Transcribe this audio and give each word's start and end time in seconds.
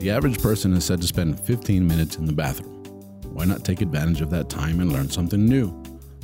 The 0.00 0.10
average 0.10 0.40
person 0.40 0.72
is 0.72 0.86
said 0.86 1.02
to 1.02 1.06
spend 1.06 1.38
15 1.38 1.86
minutes 1.86 2.16
in 2.16 2.24
the 2.24 2.32
bathroom. 2.32 2.82
Why 3.34 3.44
not 3.44 3.66
take 3.66 3.82
advantage 3.82 4.22
of 4.22 4.30
that 4.30 4.48
time 4.48 4.80
and 4.80 4.90
learn 4.90 5.10
something 5.10 5.44
new? 5.44 5.78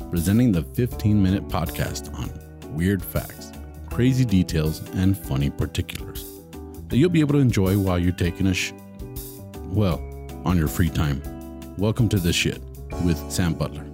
Presenting 0.09 0.51
the 0.51 0.63
15 0.63 1.21
minute 1.21 1.47
podcast 1.47 2.11
on 2.15 2.31
weird 2.75 3.05
facts, 3.05 3.51
crazy 3.91 4.25
details, 4.25 4.79
and 4.95 5.15
funny 5.15 5.51
particulars 5.51 6.25
that 6.87 6.97
you'll 6.97 7.11
be 7.11 7.19
able 7.19 7.33
to 7.33 7.39
enjoy 7.39 7.77
while 7.77 7.99
you're 7.99 8.13
taking 8.13 8.47
a 8.47 8.53
sh. 8.55 8.73
Well, 9.65 10.01
on 10.43 10.57
your 10.57 10.67
free 10.67 10.89
time. 10.89 11.21
Welcome 11.77 12.09
to 12.09 12.17
The 12.17 12.33
Shit 12.33 12.59
with 13.05 13.31
Sam 13.31 13.53
Butler. 13.53 13.87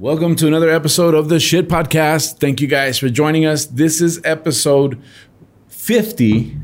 Welcome 0.00 0.36
to 0.36 0.46
another 0.46 0.70
episode 0.70 1.14
of 1.14 1.28
the 1.28 1.40
Shit 1.40 1.68
Podcast. 1.68 2.38
Thank 2.38 2.60
you 2.60 2.68
guys 2.68 2.98
for 2.98 3.08
joining 3.08 3.46
us. 3.46 3.66
This 3.66 4.00
is 4.00 4.20
episode 4.22 5.02
50 5.88 6.54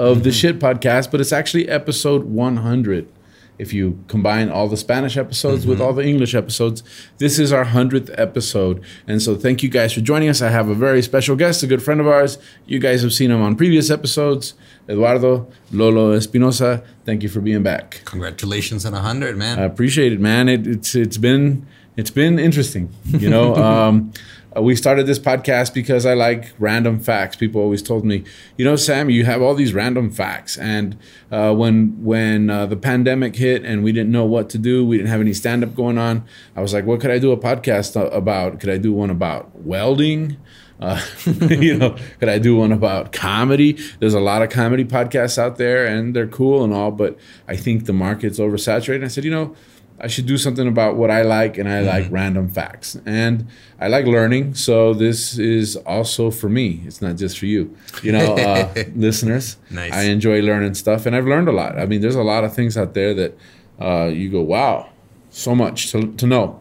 of 0.00 0.24
the 0.24 0.32
Shit 0.32 0.58
Podcast, 0.58 1.12
but 1.12 1.20
it's 1.20 1.32
actually 1.32 1.68
episode 1.68 2.24
100. 2.24 3.08
If 3.56 3.72
you 3.72 4.02
combine 4.08 4.50
all 4.50 4.66
the 4.66 4.76
Spanish 4.76 5.16
episodes 5.16 5.64
with 5.64 5.80
all 5.80 5.92
the 5.92 6.04
English 6.04 6.34
episodes, 6.34 6.82
this 7.18 7.38
is 7.38 7.52
our 7.52 7.64
100th 7.64 8.12
episode. 8.18 8.82
And 9.06 9.22
so 9.22 9.36
thank 9.36 9.62
you 9.62 9.68
guys 9.68 9.92
for 9.92 10.00
joining 10.00 10.28
us. 10.28 10.42
I 10.42 10.48
have 10.48 10.68
a 10.68 10.74
very 10.74 11.00
special 11.00 11.36
guest, 11.36 11.62
a 11.62 11.68
good 11.68 11.80
friend 11.80 12.00
of 12.00 12.08
ours. 12.08 12.38
You 12.66 12.80
guys 12.80 13.02
have 13.02 13.12
seen 13.12 13.30
him 13.30 13.40
on 13.40 13.54
previous 13.54 13.88
episodes. 13.88 14.54
Eduardo 14.88 15.46
Lolo 15.70 16.10
Espinosa, 16.10 16.82
thank 17.04 17.22
you 17.22 17.28
for 17.28 17.40
being 17.40 17.62
back. 17.62 18.02
Congratulations 18.04 18.84
on 18.84 18.94
100, 18.94 19.36
man. 19.36 19.60
I 19.60 19.62
appreciate 19.62 20.12
it, 20.12 20.18
man. 20.18 20.48
It, 20.48 20.66
it's 20.66 20.96
it's 20.96 21.18
been 21.18 21.68
it's 21.96 22.10
been 22.10 22.40
interesting. 22.40 22.92
You 23.04 23.30
know, 23.30 23.54
um, 23.64 24.12
uh, 24.56 24.62
we 24.62 24.76
started 24.76 25.06
this 25.06 25.18
podcast 25.18 25.74
because 25.74 26.04
I 26.04 26.14
like 26.14 26.52
random 26.58 27.00
facts. 27.00 27.36
People 27.36 27.60
always 27.60 27.82
told 27.82 28.04
me, 28.04 28.24
you 28.56 28.64
know, 28.64 28.76
Sam, 28.76 29.10
you 29.10 29.24
have 29.24 29.42
all 29.42 29.54
these 29.54 29.72
random 29.72 30.10
facts. 30.10 30.58
And 30.58 30.98
uh, 31.30 31.54
when 31.54 32.02
when 32.02 32.50
uh, 32.50 32.66
the 32.66 32.76
pandemic 32.76 33.36
hit 33.36 33.64
and 33.64 33.82
we 33.82 33.92
didn't 33.92 34.12
know 34.12 34.24
what 34.24 34.50
to 34.50 34.58
do, 34.58 34.84
we 34.86 34.96
didn't 34.96 35.10
have 35.10 35.20
any 35.20 35.32
stand 35.32 35.64
up 35.64 35.74
going 35.74 35.98
on. 35.98 36.24
I 36.56 36.60
was 36.60 36.72
like, 36.72 36.84
what 36.84 37.00
could 37.00 37.10
I 37.10 37.18
do 37.18 37.32
a 37.32 37.36
podcast 37.36 37.96
about? 38.14 38.60
Could 38.60 38.70
I 38.70 38.78
do 38.78 38.92
one 38.92 39.10
about 39.10 39.54
welding? 39.60 40.36
Uh, 40.80 41.00
you 41.48 41.76
know, 41.76 41.96
could 42.18 42.28
I 42.28 42.38
do 42.38 42.56
one 42.56 42.72
about 42.72 43.12
comedy? 43.12 43.78
There's 44.00 44.14
a 44.14 44.20
lot 44.20 44.42
of 44.42 44.50
comedy 44.50 44.84
podcasts 44.84 45.38
out 45.38 45.56
there, 45.56 45.86
and 45.86 46.14
they're 46.14 46.26
cool 46.26 46.64
and 46.64 46.74
all, 46.74 46.90
but 46.90 47.16
I 47.46 47.56
think 47.56 47.86
the 47.86 47.92
market's 47.92 48.40
oversaturated. 48.40 49.04
I 49.04 49.08
said, 49.08 49.22
you 49.22 49.30
know, 49.30 49.54
I 50.02 50.08
should 50.08 50.26
do 50.26 50.36
something 50.36 50.66
about 50.66 50.96
what 50.96 51.10
I 51.10 51.22
like, 51.22 51.58
and 51.58 51.68
I 51.68 51.80
like 51.80 52.10
random 52.10 52.48
facts, 52.48 52.98
and 53.06 53.46
I 53.80 53.86
like 53.86 54.04
learning. 54.04 54.54
So 54.54 54.94
this 54.94 55.38
is 55.38 55.76
also 55.76 56.32
for 56.32 56.48
me. 56.48 56.82
It's 56.86 57.00
not 57.00 57.16
just 57.16 57.38
for 57.38 57.46
you, 57.46 57.76
you 58.02 58.10
know, 58.10 58.34
uh, 58.36 58.72
listeners. 58.96 59.58
Nice. 59.70 59.92
I 59.92 60.02
enjoy 60.04 60.42
learning 60.42 60.74
stuff, 60.74 61.06
and 61.06 61.14
I've 61.14 61.26
learned 61.26 61.48
a 61.48 61.52
lot. 61.52 61.78
I 61.78 61.86
mean, 61.86 62.00
there's 62.00 62.16
a 62.16 62.22
lot 62.22 62.42
of 62.42 62.52
things 62.52 62.76
out 62.76 62.94
there 62.94 63.14
that 63.14 63.38
uh, 63.80 64.06
you 64.06 64.28
go, 64.28 64.40
wow, 64.40 64.90
so 65.30 65.54
much 65.54 65.92
to, 65.92 66.12
to 66.14 66.26
know. 66.26 66.60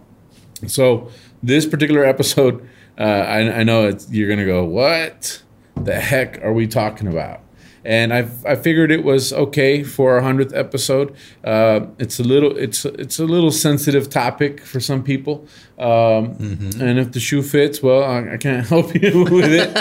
So 0.67 1.09
this 1.41 1.65
particular 1.65 2.05
episode, 2.05 2.67
uh, 2.99 3.03
I, 3.03 3.59
I 3.59 3.63
know 3.63 3.87
it's, 3.87 4.09
you're 4.11 4.29
gonna 4.29 4.45
go, 4.45 4.63
what 4.63 5.41
the 5.75 5.99
heck 5.99 6.43
are 6.43 6.53
we 6.53 6.67
talking 6.67 7.07
about? 7.07 7.41
And 7.83 8.13
I 8.13 8.27
I 8.45 8.55
figured 8.55 8.91
it 8.91 9.03
was 9.03 9.33
okay 9.33 9.83
for 9.83 10.13
our 10.13 10.21
hundredth 10.21 10.53
episode. 10.53 11.15
Uh, 11.43 11.87
it's 11.97 12.19
a 12.19 12.23
little 12.23 12.55
it's 12.57 12.85
it's 12.85 13.19
a 13.19 13.25
little 13.25 13.51
sensitive 13.51 14.09
topic 14.09 14.61
for 14.61 14.79
some 14.79 15.03
people, 15.03 15.47
um, 15.79 16.35
and 16.79 16.99
if 16.99 17.11
the 17.11 17.19
shoe 17.19 17.41
fits, 17.41 17.81
well, 17.81 18.03
I, 18.03 18.33
I 18.33 18.37
can't 18.37 18.67
help 18.73 18.93
you 18.93 19.23
with 19.23 19.51
it. 19.51 19.71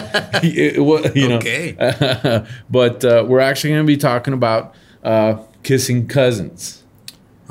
It- 0.42 0.81
what- 0.83 1.15
you 1.15 1.29
know. 1.29 1.37
Okay. 1.37 2.47
but 2.70 3.05
uh, 3.05 3.25
we're 3.29 3.41
actually 3.41 3.70
going 3.70 3.83
to 3.83 3.87
be 3.87 3.97
talking 3.98 4.33
about 4.33 4.75
uh, 5.05 5.42
kissing 5.63 6.07
cousins 6.08 6.80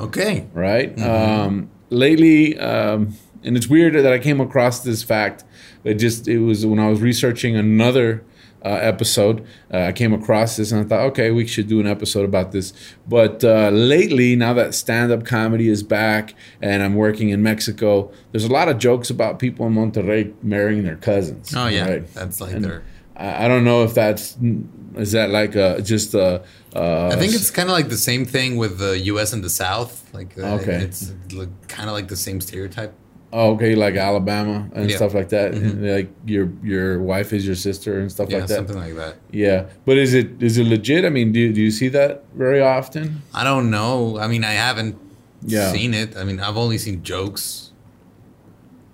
okay. 0.00 0.46
right? 0.52 0.98
Um, 1.00 1.70
lately, 1.90 2.58
um, 2.58 3.14
and 3.44 3.56
it's 3.56 3.68
weird 3.68 3.94
that 3.94 4.12
I 4.12 4.18
came 4.18 4.40
across 4.40 4.80
this 4.80 5.02
fact. 5.02 5.44
It 5.84 5.94
just 5.94 6.28
it 6.28 6.38
was 6.40 6.66
when 6.66 6.78
I 6.78 6.88
was 6.88 7.00
researching 7.00 7.56
another 7.56 8.22
uh, 8.64 8.68
episode, 8.68 9.46
uh, 9.72 9.78
I 9.78 9.92
came 9.92 10.12
across 10.12 10.56
this 10.56 10.70
and 10.72 10.80
I 10.84 10.84
thought, 10.88 11.00
okay, 11.10 11.30
we 11.30 11.46
should 11.46 11.66
do 11.68 11.80
an 11.80 11.86
episode 11.86 12.24
about 12.24 12.52
this. 12.52 12.72
But 13.08 13.42
uh, 13.44 13.70
lately, 13.70 14.36
now 14.36 14.52
that 14.54 14.74
stand 14.74 15.10
up 15.12 15.24
comedy 15.24 15.68
is 15.68 15.82
back 15.82 16.34
and 16.60 16.82
I'm 16.82 16.94
working 16.94 17.30
in 17.30 17.42
Mexico, 17.42 18.12
there's 18.32 18.44
a 18.44 18.52
lot 18.52 18.68
of 18.68 18.78
jokes 18.78 19.10
about 19.10 19.38
people 19.38 19.66
in 19.66 19.74
Monterrey 19.74 20.32
marrying 20.42 20.82
their 20.84 20.96
cousins. 20.96 21.54
Oh, 21.56 21.68
yeah. 21.68 21.88
right? 21.88 22.14
That's 22.14 22.40
like 22.40 22.52
And 22.52 22.64
their. 22.64 22.82
I 23.16 23.48
don't 23.48 23.64
know 23.64 23.84
if 23.84 23.92
that's 23.92 24.38
is 24.96 25.12
that 25.12 25.28
like 25.28 25.54
a, 25.54 25.82
just 25.82 26.14
a. 26.14 26.42
Uh, 26.74 27.08
I 27.12 27.16
think 27.16 27.34
it's 27.34 27.50
kind 27.50 27.68
of 27.68 27.74
like 27.74 27.90
the 27.90 27.96
same 27.98 28.24
thing 28.24 28.56
with 28.56 28.78
the 28.78 28.98
U.S. 29.00 29.34
and 29.34 29.44
the 29.44 29.50
South. 29.50 30.08
Like, 30.14 30.38
uh, 30.38 30.54
Okay. 30.54 30.76
it's 30.76 31.12
kind 31.68 31.88
of 31.90 31.94
like 31.94 32.08
the 32.08 32.16
same 32.16 32.40
stereotype. 32.40 32.94
Oh, 33.32 33.52
okay, 33.54 33.76
like 33.76 33.94
Alabama 33.94 34.68
and 34.74 34.74
Yeah. 34.74 34.80
Mm-hmm. 34.80 34.96
stuff 34.96 35.14
like 35.14 35.28
that. 35.28 35.52
And, 35.54 35.86
Like 35.86 36.10
your 36.26 36.50
your 36.64 37.00
wife 37.00 37.32
is 37.32 37.46
your 37.46 37.54
sister 37.56 38.00
and 38.00 38.10
stuff 38.10 38.28
Yeah, 38.28 38.38
like 38.38 38.48
that. 38.48 38.56
something 38.56 38.76
like 38.78 38.96
that. 38.96 39.16
Yeah, 39.30 39.66
but 39.86 39.96
is 39.98 40.14
it 40.14 40.42
is 40.42 40.58
it 40.58 40.66
legit? 40.66 41.04
I 41.04 41.10
mean, 41.10 41.30
do 41.32 41.38
you, 41.40 41.52
do 41.52 41.60
you 41.60 41.70
see 41.70 41.88
that 41.90 42.24
very 42.34 42.60
often? 42.60 43.22
I 43.32 43.44
don't 43.44 43.70
know. 43.70 44.18
I 44.18 44.26
mean, 44.26 44.42
I 44.44 44.52
haven't 44.54 44.96
Yeah. 45.46 45.70
seen 45.72 45.94
it. 45.94 46.16
I 46.16 46.24
mean, 46.24 46.40
I've 46.40 46.56
only 46.56 46.76
seen 46.78 47.02
jokes. 47.02 47.68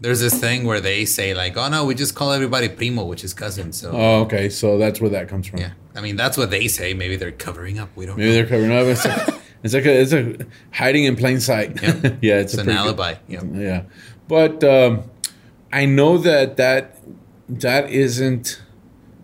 There's 0.01 0.21
this 0.21 0.39
thing 0.39 0.65
where 0.65 0.81
they 0.81 1.07
say 1.07 1.33
like, 1.33 1.57
"Oh 1.57 1.69
no, 1.71 1.87
we 1.87 1.95
just 1.95 2.15
call 2.15 2.31
everybody 2.33 2.69
primo, 2.69 3.05
which 3.07 3.25
is 3.25 3.33
cousin." 3.33 3.73
So 3.73 3.91
Oh, 3.95 4.21
okay, 4.25 4.51
so 4.51 4.77
that's 4.77 5.01
where 5.01 5.11
that 5.11 5.29
comes 5.29 5.47
from. 5.47 5.61
yeah, 5.61 5.71
I 5.95 6.01
mean 6.03 6.17
that's 6.17 6.37
what 6.37 6.51
they 6.51 6.69
say. 6.69 6.93
Maybe 6.93 7.17
they're 7.17 7.33
covering 7.47 7.79
up. 7.79 7.89
We 7.97 8.05
don't. 8.05 8.19
Maybe 8.19 8.29
know. 8.29 8.35
they're 8.37 8.47
covering 8.47 8.73
up. 8.73 8.87
It's 8.87 9.05
like, 9.07 9.35
it's 9.65 9.73
like 9.73 9.87
a 9.87 9.95
it's 10.03 10.13
a 10.13 10.37
hiding 10.71 11.05
in 11.05 11.17
plain 11.17 11.41
sight. 11.41 11.81
Yeah. 11.83 11.89
yeah, 12.21 12.39
it's, 12.41 12.53
It's 12.53 12.61
an 12.61 12.67
good- 12.67 12.77
alibi. 12.77 13.15
Yeah. 13.27 13.41
Yeah, 13.55 13.83
but 14.29 14.63
um, 14.65 15.05
I 15.73 15.87
know 15.87 16.19
that 16.19 16.57
that 16.57 16.99
that 17.49 17.91
isn't 17.91 18.61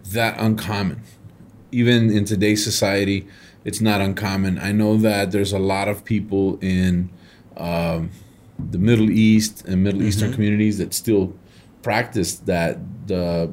that 0.06 0.38
uncommon. 0.38 1.02
Even 1.70 2.10
in 2.10 2.24
today's 2.24 2.62
society, 2.62 3.26
it's 3.64 3.80
not 3.80 4.00
uncommon. 4.00 4.58
I 4.58 4.72
know 4.72 4.96
that 4.98 5.32
there's 5.32 5.52
a 5.52 5.58
lot 5.58 5.88
of 5.88 6.04
people 6.04 6.58
in 6.60 7.10
um, 7.56 8.10
the 8.58 8.78
Middle 8.78 9.10
East 9.10 9.64
and 9.66 9.82
Middle 9.82 10.02
Eastern 10.02 10.32
communities 10.32 10.78
that 10.78 10.92
still 10.92 11.34
practice 11.82 12.34
that 12.34 12.78
the 13.06 13.50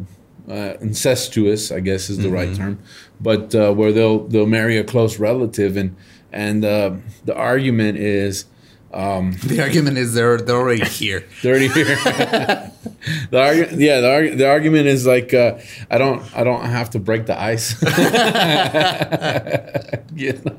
uh, 0.50 0.74
incestuous, 0.82 1.72
I 1.72 1.80
guess, 1.80 2.10
is 2.10 2.18
the 2.18 2.30
right 2.30 2.54
term, 2.56 2.80
but 3.22 3.54
uh, 3.54 3.72
where 3.74 3.92
they'll 3.92 4.28
they'll 4.28 4.48
marry 4.48 4.78
a 4.78 4.84
close 4.84 5.20
relative, 5.20 5.78
and 5.78 5.96
and 6.32 6.66
uh, 6.66 6.94
the 7.26 7.36
argument 7.36 7.98
is. 7.98 8.46
Um, 8.94 9.36
The 9.44 9.62
argument 9.62 9.98
is 9.98 10.14
they're 10.14 10.38
they're 10.38 10.56
already 10.56 10.84
here. 10.86 11.26
Dirty 11.42 11.68
here. 11.68 11.98
the 12.84 13.38
argu- 13.38 13.80
yeah, 13.80 14.00
the, 14.02 14.08
argu- 14.08 14.38
the 14.38 14.48
argument 14.48 14.88
is 14.88 15.06
like 15.06 15.34
uh, 15.34 15.58
I 15.92 15.98
don't 15.98 16.24
I 16.36 16.44
don't 16.44 16.66
have 16.66 16.90
to 16.92 17.00
break 17.00 17.26
the 17.26 17.40
ice. 17.40 17.76
you 20.16 20.34
know, 20.46 20.58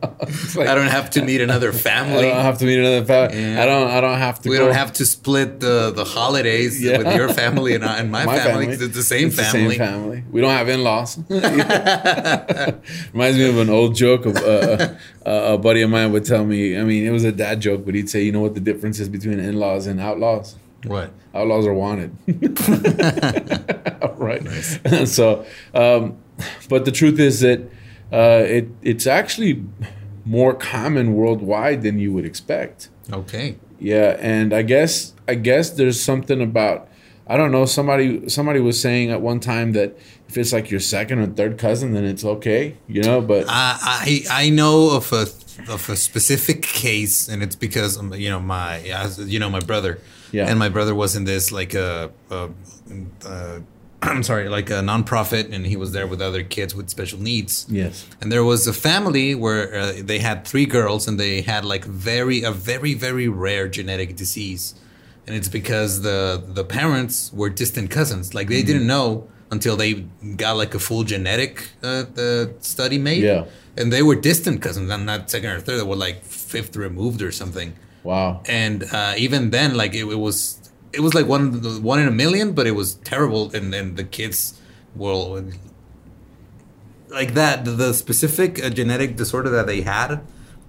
like, 0.57 0.69
I 0.69 0.75
don't 0.75 0.89
have 0.89 1.11
to 1.11 1.23
meet 1.25 1.41
another 1.41 1.73
family. 1.73 2.29
I 2.31 2.35
don't 2.35 2.43
have 2.43 2.59
to 2.59 2.65
meet 2.67 2.79
another 2.79 3.05
family. 3.05 3.41
Yeah. 3.43 3.63
I 3.63 3.67
don't 3.67 3.89
I 3.91 4.01
don't 4.01 4.19
have 4.19 4.41
to. 4.43 4.51
we 4.51 4.57
go- 4.57 4.67
don't 4.67 4.75
have 4.75 4.93
to 4.95 5.07
split 5.07 5.61
the 5.61 5.93
the 5.95 6.05
holidays 6.05 6.83
Yeah. 6.83 6.99
with 6.99 7.15
your 7.17 7.29
family 7.31 7.75
and, 7.75 7.85
and 7.85 8.11
my, 8.11 8.25
family. 8.27 8.67
'cause 8.67 8.83
It's 8.83 8.97
the 8.97 9.03
same 9.03 9.29
It's 9.29 9.37
family. 9.37 9.63
The 9.65 9.71
same 9.71 9.79
family. 9.79 10.25
We 10.31 10.41
don't 10.41 10.51
have 10.53 10.69
in 10.69 10.83
laws. 10.85 11.19
Reminds 13.13 13.39
me 13.39 13.49
of 13.49 13.59
an 13.59 13.71
old 13.71 13.95
joke 13.95 14.27
of 14.27 14.37
uh, 14.37 14.95
uh, 15.27 15.55
a 15.55 15.59
buddy 15.59 15.83
of 15.83 15.91
mine 15.91 16.13
would 16.13 16.25
tell 16.25 16.45
me. 16.45 16.79
I 16.79 16.85
mean, 16.85 17.07
it 17.07 17.11
was 17.11 17.25
a 17.25 17.33
dad 17.33 17.61
joke, 17.61 17.85
but 17.85 17.95
he'd 17.95 18.09
say, 18.11 18.23
"You 18.23 18.33
know 18.33 18.41
what 18.41 18.55
the 18.55 18.61
difference 18.61 19.01
is 19.01 19.09
between 19.09 19.41
in 19.41 19.57
laws 19.57 19.87
and 19.87 20.01
outlaws? 20.01 20.57
What? 20.85 21.13
Outlaws 21.35 21.67
are 21.67 21.75
wanted." 21.75 22.17
right. 24.21 24.43
Nice. 24.43 24.79
so, 25.15 25.45
um, 25.75 26.19
but 26.69 26.85
the 26.85 26.93
truth 26.93 27.19
is 27.19 27.41
that 27.41 27.61
uh, 28.13 28.45
it 28.47 28.69
it's 28.83 29.07
actually 29.07 29.65
more 30.25 30.55
common 30.55 31.15
worldwide 31.15 31.83
than 31.83 31.99
you 31.99 32.13
would 32.13 32.25
expect. 32.25 32.89
Okay. 33.13 33.57
Yeah, 33.79 34.17
and 34.21 34.53
I 34.53 34.63
guess 34.63 35.15
I 35.27 35.35
guess 35.35 35.71
there's 35.71 36.01
something 36.01 36.41
about 36.41 36.89
I 37.27 37.37
don't 37.37 37.51
know 37.51 37.65
somebody 37.65 38.29
somebody 38.29 38.61
was 38.61 38.81
saying 38.81 39.11
at 39.11 39.23
one 39.23 39.41
time 39.41 39.73
that 39.73 39.97
if 40.29 40.37
it's 40.37 40.53
like 40.53 40.71
your 40.71 40.81
second 40.81 41.19
or 41.21 41.27
third 41.27 41.59
cousin 41.59 41.95
then 41.95 42.05
it's 42.05 42.25
okay, 42.25 42.77
you 42.87 43.03
know, 43.03 43.21
but 43.21 43.47
I 43.49 43.79
I 43.83 44.45
I 44.45 44.51
know 44.51 44.91
of 44.91 45.13
a 45.13 45.27
of 45.69 45.89
a 45.89 45.97
specific 45.97 46.63
case, 46.63 47.29
and 47.29 47.43
it's 47.43 47.57
because 47.57 47.99
um, 47.99 48.13
you 48.15 48.31
know 48.31 48.41
my 48.41 48.79
you 49.19 49.39
know 49.39 49.51
my 49.51 49.61
brother. 49.61 49.99
Yeah. 50.33 50.47
And 50.49 50.61
my 50.61 50.69
brother 50.69 50.95
was 50.95 51.17
in 51.17 51.25
this 51.25 51.51
like 51.51 51.75
a. 51.75 52.11
a, 52.31 52.51
a 53.27 53.63
I'm 54.03 54.23
sorry, 54.23 54.49
like 54.49 54.71
a 54.71 54.81
nonprofit, 54.81 55.53
and 55.53 55.67
he 55.67 55.77
was 55.77 55.93
there 55.93 56.07
with 56.07 56.23
other 56.23 56.43
kids 56.43 56.75
with 56.75 56.89
special 56.89 57.21
needs. 57.21 57.67
yes. 57.69 58.07
And 58.21 58.33
there 58.33 58.45
was 58.45 58.67
a 58.67 58.73
family 58.73 59.35
where 59.35 59.75
uh, 59.75 59.93
they 60.03 60.21
had 60.21 60.47
three 60.47 60.65
girls, 60.65 61.07
and 61.07 61.21
they 61.21 61.43
had 61.43 61.67
like 61.67 61.85
very 61.85 62.43
a 62.43 62.51
very 62.51 62.95
very 62.95 63.29
rare 63.29 63.69
genetic 63.69 64.17
disease, 64.17 64.75
and 65.27 65.37
it's 65.37 65.49
because 65.49 66.01
the 66.01 66.43
the 66.47 66.65
parents 66.65 67.31
were 67.35 67.51
distant 67.51 67.91
cousins. 67.91 68.33
Like 68.35 68.49
they 68.49 68.63
didn't 68.63 68.87
know 68.87 69.29
until 69.51 69.77
they 69.77 69.95
got 70.37 70.57
like 70.57 70.75
a 70.75 70.79
full 70.79 71.05
genetic 71.05 71.69
uh, 71.83 72.05
the 72.15 72.55
study 72.61 72.99
made. 72.99 73.23
Yeah. 73.23 73.45
And 73.81 73.91
they 73.93 74.03
were 74.03 74.15
distant 74.15 74.61
cousins. 74.61 74.91
I'm 74.91 75.07
not 75.07 75.31
second 75.31 75.51
or 75.51 75.61
third. 75.61 75.79
They 75.81 75.89
were 75.93 75.97
like 75.97 76.23
fifth 76.23 76.77
removed 76.77 77.23
or 77.23 77.33
something. 77.33 77.75
Wow. 78.03 78.43
And 78.47 78.85
uh, 78.93 79.15
even 79.17 79.51
then, 79.51 79.75
like 79.75 79.95
it, 79.95 80.05
it 80.17 80.21
was, 80.27 80.71
it 80.93 81.01
was 81.01 81.15
like 81.15 81.27
one 81.27 81.83
one 81.83 81.99
in 81.99 82.07
a 82.07 82.17
million, 82.25 82.53
but 82.53 82.67
it 82.67 82.77
was 82.83 82.95
terrible. 83.13 83.51
And 83.57 83.73
then 83.73 83.95
the 83.95 84.05
kids 84.05 84.61
were 84.95 85.45
like 87.09 87.35
that. 87.35 87.65
The, 87.65 87.73
the 87.73 87.93
specific 87.95 88.63
uh, 88.63 88.71
genetic 88.71 89.17
disorder 89.17 89.51
that 89.51 89.67
they 89.67 89.81
had 89.81 90.21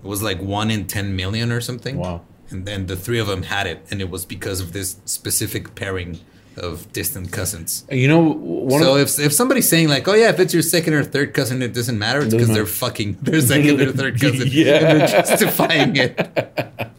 was 0.02 0.24
like 0.24 0.42
one 0.42 0.72
in 0.72 0.88
ten 0.88 1.16
million 1.16 1.52
or 1.52 1.62
something. 1.62 1.98
Wow. 1.98 2.22
And 2.50 2.66
then 2.66 2.88
the 2.88 2.96
three 2.96 3.20
of 3.20 3.28
them 3.28 3.44
had 3.44 3.66
it, 3.68 3.86
and 3.90 4.02
it 4.02 4.10
was 4.10 4.26
because 4.26 4.60
of 4.60 4.74
this 4.74 4.98
specific 5.06 5.76
pairing 5.76 6.20
of 6.58 6.92
distant 6.94 7.32
cousins. 7.32 7.86
You 7.92 8.08
know, 8.08 8.20
one 8.22 8.82
so 8.82 8.98
if 8.98 9.20
if 9.20 9.34
somebody's 9.34 9.68
saying 9.70 9.88
like, 9.90 10.08
oh 10.08 10.14
yeah, 10.14 10.30
if 10.30 10.40
it's 10.40 10.54
your 10.54 10.64
second 10.64 10.94
or 10.94 11.04
third 11.04 11.34
cousin, 11.34 11.62
it 11.62 11.74
doesn't 11.74 11.98
matter. 11.98 12.22
It's 12.22 12.34
because 12.34 12.50
they're 12.50 12.66
fucking 12.66 13.18
their 13.22 13.42
second 13.42 13.82
or 13.82 13.92
third 13.92 14.20
cousin. 14.22 14.48
Yeah. 14.52 14.74
and 14.76 15.02
they're 15.02 15.08
justifying 15.08 15.96
it. 15.96 16.16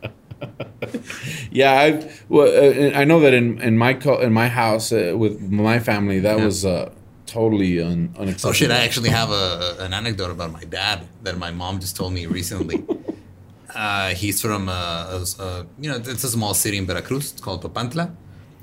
yeah, 1.50 1.72
I 1.72 2.10
well, 2.28 2.48
uh, 2.48 2.98
I 2.98 3.04
know 3.04 3.20
that 3.20 3.34
in 3.34 3.60
in 3.60 3.78
my 3.78 3.94
co- 3.94 4.20
in 4.20 4.32
my 4.32 4.48
house 4.48 4.92
uh, 4.92 5.14
with 5.16 5.40
my 5.40 5.78
family 5.78 6.20
that 6.20 6.38
Yeah. 6.38 6.44
was 6.44 6.64
uh, 6.64 6.90
totally 7.26 7.80
un- 7.80 8.14
unacceptable. 8.18 8.50
Oh 8.50 8.52
shit! 8.52 8.70
I 8.70 8.84
actually 8.84 9.10
have 9.10 9.30
a 9.30 9.76
an 9.80 9.92
anecdote 9.92 10.30
about 10.30 10.52
my 10.52 10.64
dad 10.64 11.06
that 11.22 11.38
my 11.38 11.50
mom 11.50 11.80
just 11.80 11.96
told 11.96 12.12
me 12.12 12.26
recently. 12.26 12.84
uh, 13.74 14.10
he's 14.14 14.40
from 14.40 14.68
a, 14.68 15.24
a, 15.38 15.42
a 15.42 15.66
you 15.80 15.90
know 15.90 15.96
it's 15.96 16.24
a 16.24 16.28
small 16.28 16.54
city 16.54 16.78
in 16.78 16.86
Veracruz. 16.86 17.32
It's 17.32 17.40
called 17.40 17.62
Papantla, 17.62 18.14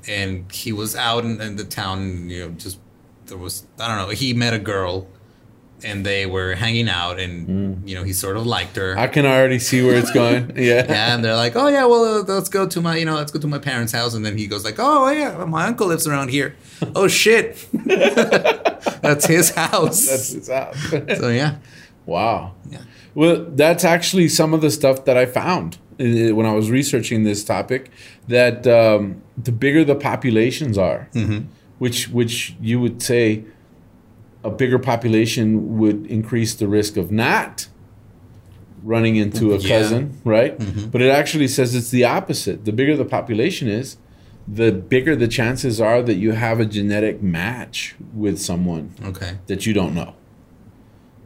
and 0.08 0.50
he 0.52 0.72
was 0.72 0.96
out 0.96 1.24
in, 1.24 1.40
in 1.40 1.56
the 1.56 1.64
town. 1.64 2.28
You 2.28 2.48
know, 2.48 2.50
just 2.52 2.78
there 3.26 3.38
was 3.38 3.66
I 3.78 3.88
don't 3.88 4.08
know. 4.08 4.14
He 4.14 4.34
met 4.34 4.54
a 4.54 4.58
girl, 4.58 5.08
and 5.82 6.04
they 6.04 6.26
were 6.26 6.54
hanging 6.54 6.88
out, 6.88 7.18
and 7.18 7.88
you 7.88 7.94
know 7.94 8.02
he 8.02 8.12
sort 8.12 8.36
of 8.36 8.46
liked 8.46 8.76
her. 8.76 8.96
I 8.98 9.06
can 9.06 9.26
already 9.26 9.58
see 9.58 9.84
where 9.84 9.96
it's 9.96 10.10
going. 10.10 10.52
Yeah. 10.60 10.84
Yeah, 10.88 11.14
and 11.14 11.24
they're 11.24 11.36
like, 11.36 11.56
"Oh 11.56 11.68
yeah, 11.68 11.86
well, 11.86 12.04
uh, 12.04 12.22
let's 12.22 12.48
go 12.48 12.66
to 12.66 12.80
my, 12.80 12.96
you 12.96 13.04
know, 13.04 13.14
let's 13.14 13.32
go 13.32 13.38
to 13.38 13.46
my 13.46 13.58
parents' 13.58 13.92
house." 13.92 14.14
And 14.14 14.24
then 14.24 14.36
he 14.36 14.46
goes 14.46 14.64
like, 14.64 14.76
"Oh 14.78 15.08
yeah, 15.10 15.44
my 15.44 15.66
uncle 15.66 15.86
lives 15.86 16.06
around 16.06 16.28
here." 16.30 16.56
oh 16.94 17.08
shit, 17.08 17.66
that's 17.72 19.26
his 19.26 19.50
house. 19.50 20.06
That's 20.06 20.34
it's 20.34 20.50
out. 20.50 20.74
so 20.76 21.28
yeah, 21.28 21.56
wow. 22.06 22.54
yeah. 22.68 22.82
Well, 23.14 23.44
that's 23.48 23.84
actually 23.84 24.28
some 24.28 24.54
of 24.54 24.60
the 24.60 24.70
stuff 24.70 25.04
that 25.04 25.16
I 25.16 25.26
found 25.26 25.78
when 26.00 26.46
I 26.46 26.54
was 26.54 26.70
researching 26.70 27.24
this 27.24 27.44
topic. 27.44 27.90
That 28.28 28.66
um, 28.66 29.22
the 29.36 29.52
bigger 29.52 29.84
the 29.84 29.94
populations 29.94 30.78
are, 30.78 31.08
which 31.78 32.08
which 32.08 32.54
you 32.60 32.80
would 32.80 33.02
say 33.02 33.44
a 34.42 34.50
bigger 34.50 34.78
population 34.78 35.78
would 35.78 36.06
increase 36.06 36.54
the 36.54 36.66
risk 36.66 36.96
of 36.96 37.10
not 37.12 37.68
running 38.82 39.16
into 39.16 39.52
a 39.52 39.58
Yeah. 39.58 39.68
cousin, 39.80 40.18
right? 40.24 40.58
But 40.90 41.02
it 41.02 41.10
actually 41.10 41.48
says 41.48 41.74
it's 41.74 41.90
the 41.90 42.04
opposite. 42.04 42.64
The 42.64 42.72
bigger 42.72 42.96
the 42.96 43.04
population 43.04 43.68
is, 43.68 43.98
the 44.48 44.72
bigger 44.72 45.14
the 45.14 45.28
chances 45.28 45.80
are 45.80 46.02
that 46.02 46.14
you 46.14 46.32
have 46.32 46.58
a 46.60 46.64
genetic 46.64 47.22
match 47.22 47.94
with 48.14 48.38
someone 48.40 48.92
Okay. 49.04 49.32
that 49.48 49.66
you 49.66 49.74
don't 49.74 49.94
know. 49.94 50.14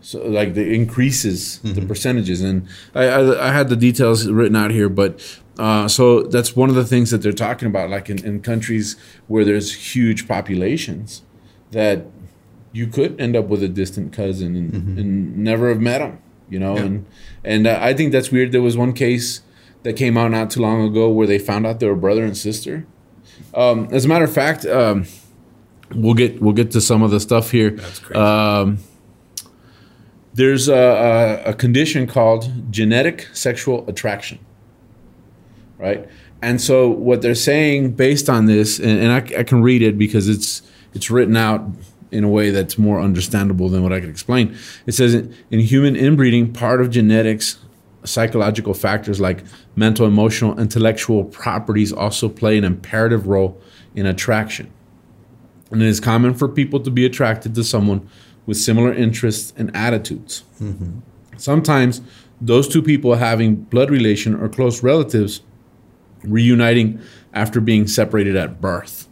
So 0.04 0.22
like 0.22 0.52
the 0.52 0.70
increases 0.70 1.60
the 1.60 1.80
percentages, 1.80 2.42
and 2.42 2.68
I, 2.94 3.04
I 3.04 3.48
I 3.48 3.52
had 3.52 3.70
the 3.70 3.76
details 3.76 4.28
written 4.28 4.54
out 4.54 4.70
here, 4.70 4.90
but 4.90 5.40
uh, 5.58 5.88
so 5.88 6.24
that's 6.24 6.54
one 6.54 6.68
of 6.68 6.74
the 6.74 6.84
things 6.84 7.10
that 7.10 7.22
they're 7.22 7.32
talking 7.32 7.68
about, 7.68 7.88
like 7.88 8.10
in, 8.10 8.22
in 8.22 8.42
countries 8.42 8.96
where 9.28 9.46
there's 9.46 9.94
huge 9.94 10.28
populations, 10.28 11.22
that 11.70 12.04
you 12.72 12.86
could 12.86 13.18
end 13.18 13.34
up 13.34 13.46
with 13.46 13.62
a 13.62 13.68
distant 13.68 14.12
cousin 14.12 14.54
and, 14.54 14.98
and 14.98 15.38
never 15.38 15.70
have 15.70 15.80
met 15.80 16.02
him, 16.02 16.18
you 16.50 16.58
know, 16.58 16.76
and 16.76 17.06
and 17.42 17.66
uh, 17.66 17.78
I 17.80 17.94
think 17.94 18.12
that's 18.12 18.30
weird. 18.30 18.52
There 18.52 18.60
was 18.60 18.76
one 18.76 18.92
case 18.92 19.40
that 19.84 19.94
came 19.94 20.18
out 20.18 20.32
not 20.32 20.50
too 20.50 20.60
long 20.60 20.82
ago 20.86 21.08
where 21.08 21.26
they 21.26 21.38
found 21.38 21.66
out 21.66 21.80
they 21.80 21.86
were 21.86 21.96
brother 21.96 22.24
and 22.24 22.36
sister. 22.36 22.84
Um, 23.54 23.88
as 23.90 24.04
a 24.04 24.08
matter 24.08 24.26
of 24.26 24.34
fact, 24.34 24.66
um, 24.66 25.06
we'll 25.94 26.12
get 26.12 26.42
we'll 26.42 26.52
get 26.52 26.72
to 26.72 26.82
some 26.82 27.02
of 27.02 27.10
the 27.10 27.20
stuff 27.20 27.52
here. 27.52 27.70
That's 27.70 28.00
crazy. 28.00 28.20
Um, 28.20 28.78
there's 30.34 30.68
a, 30.68 30.74
a, 31.46 31.50
a 31.50 31.54
condition 31.54 32.06
called 32.06 32.70
genetic 32.70 33.28
sexual 33.32 33.88
attraction, 33.88 34.38
right? 35.78 36.08
And 36.42 36.60
so 36.60 36.88
what 36.88 37.22
they're 37.22 37.34
saying 37.34 37.92
based 37.92 38.28
on 38.28 38.46
this, 38.46 38.78
and, 38.78 38.98
and 38.98 39.12
I, 39.12 39.40
I 39.40 39.42
can 39.44 39.62
read 39.62 39.80
it 39.80 39.96
because 39.96 40.28
it's 40.28 40.62
it's 40.92 41.10
written 41.10 41.36
out 41.36 41.64
in 42.10 42.22
a 42.22 42.28
way 42.28 42.50
that's 42.50 42.78
more 42.78 43.00
understandable 43.00 43.68
than 43.68 43.82
what 43.82 43.92
I 43.92 44.00
could 44.00 44.10
explain. 44.10 44.56
It 44.86 44.92
says 44.92 45.14
in 45.14 45.60
human 45.60 45.96
inbreeding, 45.96 46.52
part 46.52 46.80
of 46.80 46.90
genetics, 46.90 47.58
psychological 48.04 48.74
factors 48.74 49.20
like 49.20 49.44
mental, 49.74 50.06
emotional, 50.06 50.58
intellectual 50.60 51.24
properties 51.24 51.92
also 51.92 52.28
play 52.28 52.56
an 52.56 52.64
imperative 52.64 53.26
role 53.26 53.60
in 53.94 54.06
attraction. 54.06 54.70
And 55.70 55.82
it 55.82 55.88
is 55.88 55.98
common 55.98 56.34
for 56.34 56.48
people 56.48 56.78
to 56.80 56.90
be 56.90 57.04
attracted 57.04 57.54
to 57.56 57.64
someone 57.64 58.08
with 58.46 58.56
similar 58.56 58.92
interests 58.92 59.52
and 59.56 59.74
attitudes. 59.76 60.44
Mm-hmm. 60.60 61.00
Sometimes 61.36 62.00
those 62.40 62.68
two 62.68 62.82
people 62.82 63.14
having 63.14 63.56
blood 63.56 63.90
relation 63.90 64.34
or 64.34 64.48
close 64.48 64.82
relatives 64.82 65.40
reuniting 66.22 67.00
after 67.32 67.60
being 67.60 67.86
separated 67.86 68.36
at 68.36 68.60
birth. 68.60 69.08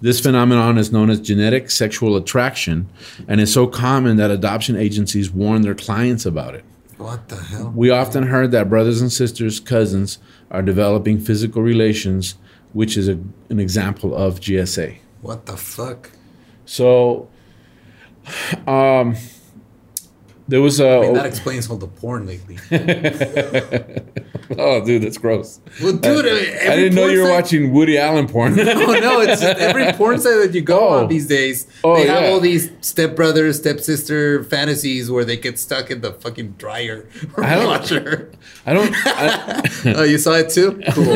This 0.00 0.18
phenomenon 0.18 0.78
is 0.78 0.90
known 0.90 1.10
as 1.10 1.20
genetic 1.20 1.70
sexual 1.70 2.16
attraction 2.16 2.88
and 3.28 3.40
is 3.40 3.52
so 3.52 3.66
common 3.66 4.16
that 4.16 4.30
adoption 4.30 4.76
agencies 4.76 5.30
warn 5.30 5.60
their 5.62 5.74
clients 5.74 6.24
about 6.24 6.54
it. 6.54 6.64
What 6.96 7.28
the 7.28 7.36
hell? 7.36 7.72
We 7.74 7.90
often 7.90 8.24
heard 8.24 8.50
that 8.52 8.68
brothers 8.68 9.00
and 9.00 9.12
sisters, 9.12 9.60
cousins, 9.60 10.18
are 10.50 10.62
developing 10.62 11.18
physical 11.18 11.62
relations, 11.62 12.34
which 12.72 12.96
is 12.96 13.08
a, 13.08 13.18
an 13.50 13.60
example 13.60 14.14
of 14.14 14.40
GSA. 14.40 14.98
What 15.20 15.46
the 15.46 15.56
fuck? 15.56 16.10
So, 16.64 17.28
um, 18.66 19.16
there 20.50 20.60
was 20.60 20.80
a. 20.80 20.98
I 20.98 21.00
mean, 21.02 21.14
that 21.14 21.26
explains 21.26 21.70
all 21.70 21.76
the 21.76 21.86
porn 21.86 22.26
lately. 22.26 22.58
oh, 24.58 24.84
dude, 24.84 25.02
that's 25.02 25.16
gross. 25.16 25.60
Well, 25.80 25.92
dude, 25.92 26.26
I, 26.26 26.72
I 26.72 26.76
didn't 26.76 26.94
know 26.96 27.06
you 27.06 27.20
were 27.20 27.26
site- 27.26 27.42
watching 27.42 27.72
Woody 27.72 27.96
Allen 27.96 28.26
porn. 28.26 28.58
Oh 28.80 28.98
no! 28.98 29.20
It's 29.20 29.40
just 29.40 29.58
every 29.60 29.92
porn 29.98 30.18
site 30.18 30.38
that 30.44 30.54
you 30.54 30.62
go 30.62 30.80
Oh. 30.80 30.98
on 31.02 31.08
these 31.08 31.26
days. 31.26 31.66
Oh, 31.84 31.96
they 31.96 32.06
have 32.06 32.22
yeah. 32.22 32.28
all 32.30 32.40
these 32.40 32.70
stepbrother, 32.80 33.52
stepsister 33.52 34.42
fantasies 34.44 35.10
where 35.10 35.24
they 35.24 35.36
get 35.36 35.58
stuck 35.58 35.90
in 35.90 36.00
the 36.00 36.12
fucking 36.12 36.52
dryer 36.52 37.08
or 37.36 37.44
I 37.44 37.54
don't- 37.54 37.66
washer. 37.66 38.32
I 38.66 38.72
don't. 38.72 38.92
I, 39.06 39.62
Oh, 40.00 40.02
you 40.02 40.18
saw 40.18 40.32
it 40.32 40.50
too? 40.50 40.80
Cool. 40.92 41.14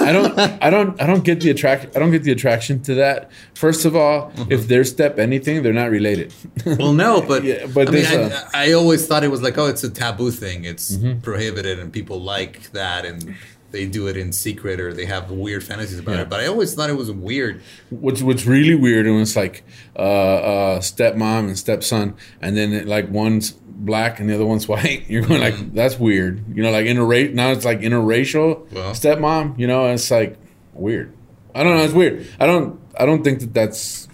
I 0.00 0.12
don't. 0.12 0.38
I 0.38 0.70
don't. 0.70 1.00
I 1.00 1.06
don't 1.06 1.24
get 1.24 1.40
the 1.40 1.50
attract. 1.50 1.96
I 1.96 2.00
don't 2.00 2.10
get 2.10 2.22
the 2.24 2.32
attraction 2.32 2.82
to 2.82 2.94
that. 2.96 3.30
First 3.54 3.84
of 3.84 3.94
all, 3.94 4.28
if 4.28 4.34
mm-hmm. 4.60 4.68
they're 4.68 4.84
step 4.84 5.18
anything, 5.18 5.62
they're 5.62 5.72
not 5.72 5.90
related. 5.90 6.32
well, 6.66 6.92
no, 6.92 7.20
but 7.22 7.44
Yeah, 7.44 7.66
but 7.66 7.88
I 7.88 7.90
mean, 7.90 8.02
there's 8.02 8.47
I, 8.54 8.72
always 8.72 9.06
thought 9.06 9.24
it 9.24 9.30
was 9.30 9.42
like, 9.42 9.56
oh, 9.58 9.66
it's 9.66 9.84
a 9.84 9.90
taboo 9.90 10.30
thing. 10.30 10.64
It's 10.64 10.96
Mm-hmm. 10.96 11.20
prohibited, 11.20 11.78
and 11.78 11.92
people 11.92 12.20
like 12.20 12.70
that, 12.72 13.04
and 13.04 13.34
they 13.70 13.86
do 13.86 14.06
it 14.06 14.16
in 14.16 14.32
secret, 14.32 14.80
or 14.80 14.92
they 14.94 15.04
have 15.04 15.30
weird 15.30 15.62
fantasies 15.62 15.98
about 15.98 16.16
Yeah. 16.16 16.22
it. 16.22 16.28
But 16.30 16.40
I 16.40 16.46
always 16.46 16.74
thought 16.74 16.88
it 16.90 16.96
was 16.96 17.10
weird. 17.10 17.60
What's 17.90 18.22
What's 18.22 18.46
really 18.46 18.74
weird 18.74 19.06
and 19.06 19.20
it's 19.20 19.36
like 19.36 19.62
uh, 19.96 20.00
uh, 20.02 20.78
stepmom 20.80 21.48
and 21.48 21.58
stepson, 21.58 22.14
and 22.40 22.56
then 22.56 22.72
it, 22.72 22.86
like 22.86 23.10
one's 23.10 23.52
black 23.52 24.18
and 24.20 24.28
the 24.28 24.34
other 24.34 24.46
one's 24.46 24.66
white. 24.72 25.04
You're 25.08 25.22
going 25.22 25.40
like 25.40 25.74
that's 25.74 25.98
weird. 25.98 26.42
You 26.56 26.62
know, 26.62 26.70
like 26.70 26.86
interracial. 26.86 27.34
Now 27.34 27.50
it's 27.52 27.64
like 27.66 27.80
interracial 27.80 28.70
Well. 28.72 28.92
stepmom. 28.92 29.58
You 29.58 29.66
know, 29.66 29.84
and 29.84 29.94
it's 29.94 30.10
like 30.10 30.38
weird. 30.72 31.14
I 31.54 31.62
don't 31.62 31.76
know. 31.76 31.84
It's 31.84 31.94
weird. 31.94 32.26
I 32.40 32.46
don't. 32.46 32.80
I 32.98 33.04
don't 33.06 33.22
think 33.22 33.40
that 33.40 33.52
that's. 33.54 34.07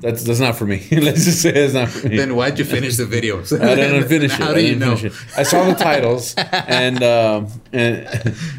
That's 0.00 0.24
that's 0.24 0.40
not 0.40 0.56
for 0.56 0.64
me. 0.64 0.86
Let's 0.92 1.24
just 1.24 1.42
say 1.42 1.50
it's 1.50 1.74
not 1.74 1.88
for 1.90 2.08
me. 2.08 2.16
Then 2.16 2.34
why'd 2.34 2.58
you 2.58 2.64
finish 2.64 2.96
the 2.96 3.04
video? 3.04 3.40
I 3.42 3.74
didn't 3.74 4.08
finish 4.14 4.32
it. 4.32 4.38
How 4.38 4.50
I 4.50 4.54
do 4.54 4.66
you 4.66 4.76
know? 4.76 4.92
I 5.36 5.42
saw 5.42 5.64
the 5.66 5.74
titles, 5.74 6.34
and 6.36 7.02
um, 7.02 7.48
and 7.72 8.06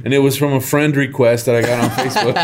and 0.06 0.14
it 0.14 0.20
was 0.20 0.38
from 0.38 0.54
a 0.54 0.62
friend 0.62 0.96
request 0.96 1.48
that 1.48 1.56
I 1.56 1.62
got 1.62 1.84
on 1.84 1.90
Facebook. 1.90 2.38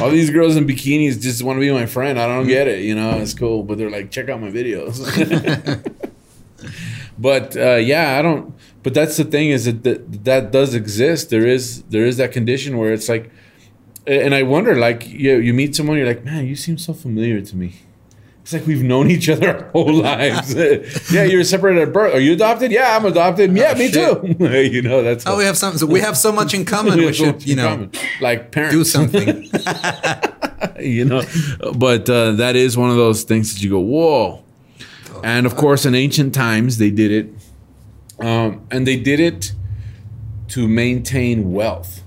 All 0.00 0.10
these 0.10 0.30
girls 0.30 0.56
in 0.56 0.66
bikinis 0.66 1.20
just 1.20 1.42
want 1.44 1.56
to 1.56 1.60
be 1.60 1.70
my 1.70 1.86
friend. 1.86 2.18
I 2.18 2.26
don't 2.26 2.48
get 2.48 2.66
it. 2.66 2.82
You 2.82 2.96
know, 2.96 3.18
it's 3.18 3.34
cool, 3.34 3.62
but 3.62 3.78
they're 3.78 3.88
like, 3.88 4.10
check 4.10 4.28
out 4.28 4.40
my 4.40 4.50
videos. 4.50 4.98
but 7.18 7.56
uh, 7.56 7.76
yeah, 7.76 8.18
I 8.18 8.22
don't. 8.22 8.52
But 8.82 8.94
that's 8.94 9.16
the 9.16 9.24
thing 9.24 9.50
is 9.50 9.66
that, 9.66 9.84
that 9.84 10.24
that 10.24 10.50
does 10.50 10.74
exist. 10.74 11.30
There 11.30 11.46
is 11.46 11.82
there 11.84 12.04
is 12.04 12.16
that 12.16 12.32
condition 12.32 12.78
where 12.78 12.92
it's 12.92 13.08
like, 13.08 13.30
and 14.06 14.34
I 14.34 14.42
wonder, 14.42 14.74
like 14.76 15.06
you 15.08 15.36
you 15.38 15.54
meet 15.54 15.76
someone, 15.76 15.96
you're 15.98 16.06
like, 16.06 16.24
man, 16.24 16.46
you 16.46 16.56
seem 16.56 16.78
so 16.78 16.92
familiar 16.92 17.40
to 17.40 17.56
me. 17.56 17.74
It's 18.42 18.52
like 18.54 18.66
we've 18.66 18.82
known 18.82 19.10
each 19.10 19.28
other 19.28 19.48
our 19.56 19.70
whole 19.70 19.92
lives. 19.92 20.54
yeah, 21.12 21.24
you're 21.24 21.44
separated 21.44 21.88
at 21.88 21.92
birth. 21.92 22.14
Are 22.14 22.20
you 22.20 22.32
adopted? 22.32 22.72
Yeah, 22.72 22.96
I'm 22.96 23.04
adopted. 23.04 23.54
Yeah, 23.56 23.74
me 23.74 23.90
shit. 23.90 24.38
too. 24.38 24.44
you 24.72 24.82
know, 24.82 25.02
that's 25.02 25.24
Oh, 25.26 25.36
we 25.36 25.44
have 25.44 25.56
some. 25.58 25.76
So 25.76 25.86
we 25.86 26.00
have 26.00 26.16
so 26.16 26.32
much 26.32 26.54
in 26.54 26.64
common. 26.64 26.98
we 26.98 27.12
should, 27.12 27.46
you 27.46 27.56
know, 27.56 27.90
like 28.20 28.50
parents. 28.50 28.74
do 28.74 28.84
something. 28.84 29.44
you 30.80 31.04
know, 31.04 31.22
but 31.76 32.08
uh, 32.08 32.32
that 32.32 32.56
is 32.56 32.76
one 32.76 32.90
of 32.90 32.96
those 32.96 33.22
things 33.24 33.54
that 33.54 33.62
you 33.62 33.70
go, 33.70 33.78
whoa. 33.80 34.42
And 35.22 35.44
of 35.44 35.54
course, 35.54 35.84
in 35.84 35.94
ancient 35.94 36.34
times, 36.34 36.78
they 36.78 36.90
did 36.90 37.10
it, 37.10 38.26
um, 38.26 38.66
and 38.70 38.86
they 38.86 38.96
did 38.96 39.20
it 39.20 39.52
to 40.48 40.66
maintain 40.66 41.52
wealth 41.52 41.99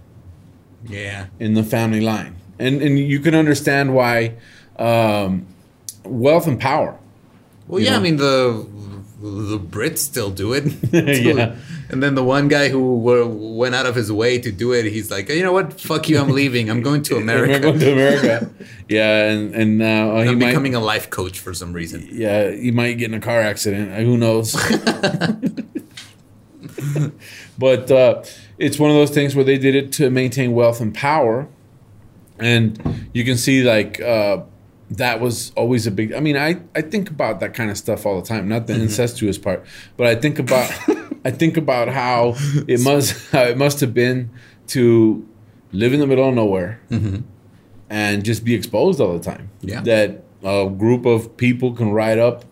Yeah. 0.87 1.27
in 1.39 1.53
the 1.53 1.63
family 1.63 2.01
line, 2.01 2.35
and 2.59 2.81
and 2.81 2.99
you 2.99 3.19
can 3.19 3.35
understand 3.35 3.93
why 3.93 4.35
um, 4.77 5.45
wealth 6.03 6.47
and 6.47 6.59
power. 6.59 6.97
Well, 7.67 7.79
yeah, 7.81 7.91
know? 7.91 7.97
I 7.97 7.99
mean 7.99 8.17
the 8.17 8.65
the 9.21 9.57
Brits 9.59 9.99
still 9.99 10.29
do 10.31 10.53
it. 10.53 10.63
Yeah. 11.23 11.55
And 11.89 12.01
then 12.01 12.15
the 12.15 12.23
one 12.23 12.47
guy 12.47 12.69
who 12.69 12.97
were, 12.97 13.23
went 13.27 13.75
out 13.75 13.85
of 13.85 13.93
his 13.93 14.11
way 14.11 14.39
to 14.39 14.51
do 14.51 14.73
it, 14.73 14.85
he's 14.85 15.11
like, 15.11 15.29
you 15.29 15.43
know 15.43 15.51
what? 15.53 15.79
Fuck 15.79 16.09
you, 16.09 16.17
I'm 16.19 16.29
leaving. 16.41 16.69
I'm 16.71 16.81
going 16.81 17.03
to 17.03 17.17
America. 17.17 17.59
going 17.59 17.79
to 17.79 17.91
America. 17.93 18.49
yeah, 18.89 19.29
and 19.29 19.53
and 19.53 19.81
uh, 19.81 20.21
he 20.23 20.29
I'm 20.29 20.39
might. 20.39 20.47
becoming 20.47 20.73
a 20.75 20.79
life 20.79 21.09
coach 21.11 21.39
for 21.39 21.53
some 21.53 21.71
reason. 21.71 22.07
yeah, 22.11 22.49
he 22.51 22.71
might 22.71 22.97
get 22.97 23.11
in 23.11 23.13
a 23.13 23.19
car 23.21 23.41
accident. 23.41 23.93
Who 24.05 24.17
knows? 24.17 24.55
but 27.57 27.91
uh, 27.91 28.23
it's 28.57 28.79
one 28.79 28.89
of 28.89 28.95
those 28.95 29.11
things 29.11 29.35
where 29.35 29.45
they 29.45 29.57
did 29.57 29.75
it 29.75 29.91
to 29.93 30.09
maintain 30.09 30.53
wealth 30.53 30.81
and 30.81 30.93
power, 30.93 31.47
and 32.39 33.09
you 33.13 33.23
can 33.23 33.37
see 33.37 33.63
like 33.63 34.01
uh, 34.01 34.43
that 34.91 35.19
was 35.19 35.51
always 35.55 35.87
a 35.87 35.91
big. 35.91 36.13
I 36.13 36.19
mean, 36.19 36.37
I 36.37 36.61
I 36.75 36.81
think 36.81 37.09
about 37.09 37.39
that 37.39 37.53
kind 37.53 37.69
of 37.69 37.77
stuff 37.77 38.05
all 38.05 38.19
the 38.19 38.27
time. 38.27 38.47
Not 38.47 38.67
the 38.67 38.73
incestuous 38.73 39.37
part, 39.37 39.65
but 39.97 40.07
I 40.07 40.15
think 40.15 40.39
about 40.39 40.71
I 41.25 41.31
think 41.31 41.57
about 41.57 41.87
how 41.89 42.35
it 42.67 42.79
must 42.83 43.15
how 43.31 43.43
it 43.43 43.57
must 43.57 43.79
have 43.81 43.93
been 43.93 44.29
to 44.67 45.27
live 45.71 45.93
in 45.93 45.99
the 45.99 46.07
middle 46.07 46.27
of 46.27 46.35
nowhere 46.35 46.79
and 47.89 48.25
just 48.25 48.43
be 48.43 48.55
exposed 48.55 48.99
all 48.99 49.17
the 49.17 49.23
time. 49.23 49.49
Yeah. 49.61 49.81
That 49.81 50.23
a 50.43 50.69
group 50.69 51.05
of 51.05 51.37
people 51.37 51.73
can 51.73 51.91
ride 51.91 52.19
up, 52.19 52.43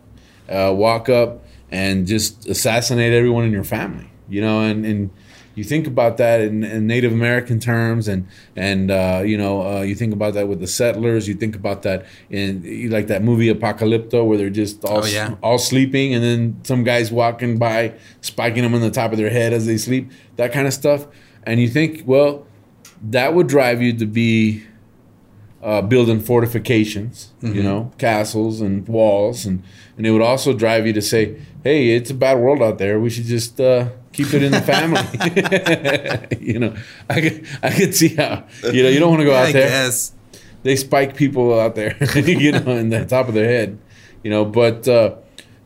uh, 0.50 0.74
walk 0.75 1.10
up, 1.10 1.44
and 1.72 2.06
just 2.06 2.48
assassinate 2.48 3.13
everyone 3.13 3.46
in 3.46 3.51
your 3.51 3.63
family. 3.63 4.11
You 4.32 4.42
know, 4.42 4.62
and, 4.62 4.86
and 4.86 5.10
you 5.56 5.66
think 5.66 5.86
about 5.86 6.16
that 6.18 6.40
in, 6.40 6.64
in 6.64 6.88
Native 6.88 7.12
American 7.12 7.60
terms, 7.60 8.08
and 8.08 8.26
and 8.56 8.90
uh, 8.90 9.22
you 9.26 9.38
know 9.38 9.62
uh, 9.62 9.82
you 9.82 9.96
think 9.96 10.14
about 10.14 10.34
that 10.36 10.48
with 10.48 10.62
the 10.62 10.68
settlers. 10.68 11.28
You 11.28 11.36
think 11.36 11.56
about 11.56 11.82
that 11.84 12.06
in 12.30 12.90
like 12.90 13.08
that 13.08 13.22
movie 13.22 13.54
Apocalypto, 13.54 14.26
where 14.26 14.38
they're 14.38 14.50
just 14.50 14.86
all 14.86 15.04
Oh, 15.04 15.06
yeah. 15.06 15.36
all 15.44 15.58
sleeping, 15.58 16.14
and 16.14 16.24
then 16.24 16.60
some 16.64 16.84
guys 16.86 17.12
walking 17.12 17.58
by, 17.60 17.94
spiking 18.22 18.64
them 18.64 18.74
on 18.74 18.80
the 18.82 18.92
top 18.92 19.12
of 19.12 19.18
their 19.18 19.30
head 19.30 19.52
as 19.52 19.66
they 19.66 19.78
sleep. 19.78 20.10
That 20.38 20.54
kind 20.54 20.68
of 20.68 20.74
stuff. 20.74 21.06
And 21.44 21.60
you 21.60 21.68
think, 21.68 22.04
well, 22.06 22.46
that 23.10 23.34
would 23.34 23.48
drive 23.48 23.82
you 23.82 23.92
to 23.98 24.06
be 24.06 24.64
uh, 25.62 25.82
building 25.82 26.22
fortifications, 26.22 27.34
you 27.42 27.62
know, 27.64 27.92
castles 27.98 28.62
and 28.62 28.88
walls, 28.88 29.46
and 29.46 29.64
and 29.98 30.08
it 30.08 30.12
would 30.12 30.22
also 30.22 30.54
drive 30.54 30.88
you 30.88 30.94
to 30.94 31.02
say, 31.02 31.36
"Hey, 31.64 31.90
it's 31.96 32.10
a 32.10 32.14
bad 32.14 32.40
world 32.40 32.62
out 32.62 32.78
there. 32.78 33.00
We 33.00 33.10
should 33.10 33.26
just 33.26 33.60
uh, 33.60 33.90
keep 34.13 34.34
it 34.34 34.44
in 34.44 34.51
the 34.51 34.62
family." 34.62 35.01
you 36.39 36.60
know, 36.60 36.75
I 37.10 37.22
could 37.22 37.48
I 37.63 37.70
could 37.72 37.96
see 37.96 38.10
how 38.15 38.46
you 38.72 38.84
know 38.84 38.89
you 38.89 39.00
don't 39.00 39.10
want 39.10 39.22
to 39.22 39.25
go 39.25 39.32
Yeah, 39.32 39.39
out 39.41 39.46
I 39.48 39.51
there. 39.51 39.68
guess. 39.70 40.13
They 40.63 40.75
spike 40.75 41.15
people 41.15 41.60
out 41.60 41.74
there, 41.74 41.98
you 42.15 42.51
know, 42.51 42.72
in 42.77 42.89
the 42.89 43.03
top 43.06 43.27
of 43.27 43.34
their 43.34 43.50
head, 43.50 43.80
you 44.24 44.30
know. 44.30 44.46
But 44.46 44.88
uh, 44.88 45.15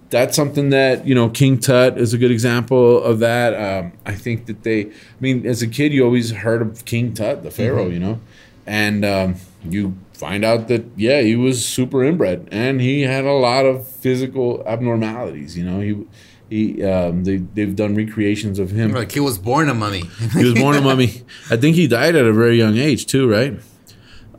that's 0.09 0.35
something 0.37 0.69
that 0.69 1.05
you 1.05 1.13
know 1.13 1.27
King 1.29 1.59
Tut 1.59 1.97
is 1.97 2.13
a 2.13 2.17
good 2.17 2.31
example 2.31 3.03
of 3.03 3.19
that. 3.19 3.53
Um, 3.53 3.91
I 4.05 4.13
think 4.15 4.45
that 4.45 4.63
they, 4.63 4.85
I 4.85 4.91
mean, 5.19 5.45
as 5.45 5.61
a 5.61 5.67
kid, 5.67 5.91
you 5.91 6.05
always 6.05 6.31
heard 6.31 6.61
of 6.61 6.85
King 6.85 7.13
Tut, 7.13 7.43
the 7.43 7.51
pharaoh, 7.51 7.87
you 7.89 7.99
know, 7.99 8.21
and 8.65 9.03
um, 9.03 9.35
you 9.69 9.97
find 10.13 10.45
out 10.45 10.69
that 10.69 10.85
yeah, 10.95 11.19
he 11.19 11.35
was 11.35 11.65
super 11.65 12.01
inbred 12.01 12.47
and 12.49 12.79
he 12.79 13.01
had 13.01 13.25
a 13.25 13.33
lot 13.33 13.65
of 13.65 13.85
physical 13.85 14.63
abnormalities. 14.65 15.57
You 15.57 15.65
know, 15.65 15.81
he 15.81 16.07
he 16.49 16.83
um, 16.83 17.23
they 17.23 17.37
they've 17.37 17.75
done 17.75 17.95
recreations 17.95 18.59
of 18.59 18.71
him. 18.71 18.91
Like 18.91 19.11
he 19.11 19.19
was 19.19 19.37
born 19.37 19.69
a 19.69 19.73
mummy. 19.73 20.03
He 20.33 20.43
was 20.43 20.53
born 20.53 20.75
a 20.75 20.81
mummy. 20.81 21.23
I 21.49 21.57
think 21.57 21.75
he 21.75 21.87
died 21.87 22.15
at 22.15 22.25
a 22.25 22.33
very 22.33 22.57
young 22.57 22.77
age 22.77 23.05
too, 23.05 23.29
right? 23.29 23.59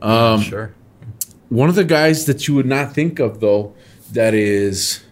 Um, 0.01 0.41
sure. 0.41 0.73
One 1.49 1.69
of 1.69 1.75
the 1.75 1.85
guys 1.85 2.25
that 2.25 2.47
you 2.47 2.55
would 2.55 2.65
not 2.65 2.93
think 2.93 3.19
of, 3.19 3.39
though, 3.39 3.73
that 4.11 4.33
is 4.33 5.03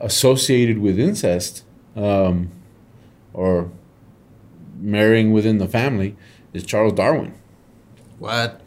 associated 0.00 0.78
with 0.78 0.98
incest 0.98 1.64
um, 1.96 2.50
or 3.32 3.70
marrying 4.78 5.32
within 5.32 5.58
the 5.58 5.68
family 5.68 6.16
is 6.52 6.64
Charles 6.64 6.92
Darwin. 6.92 7.34
What? 8.18 8.60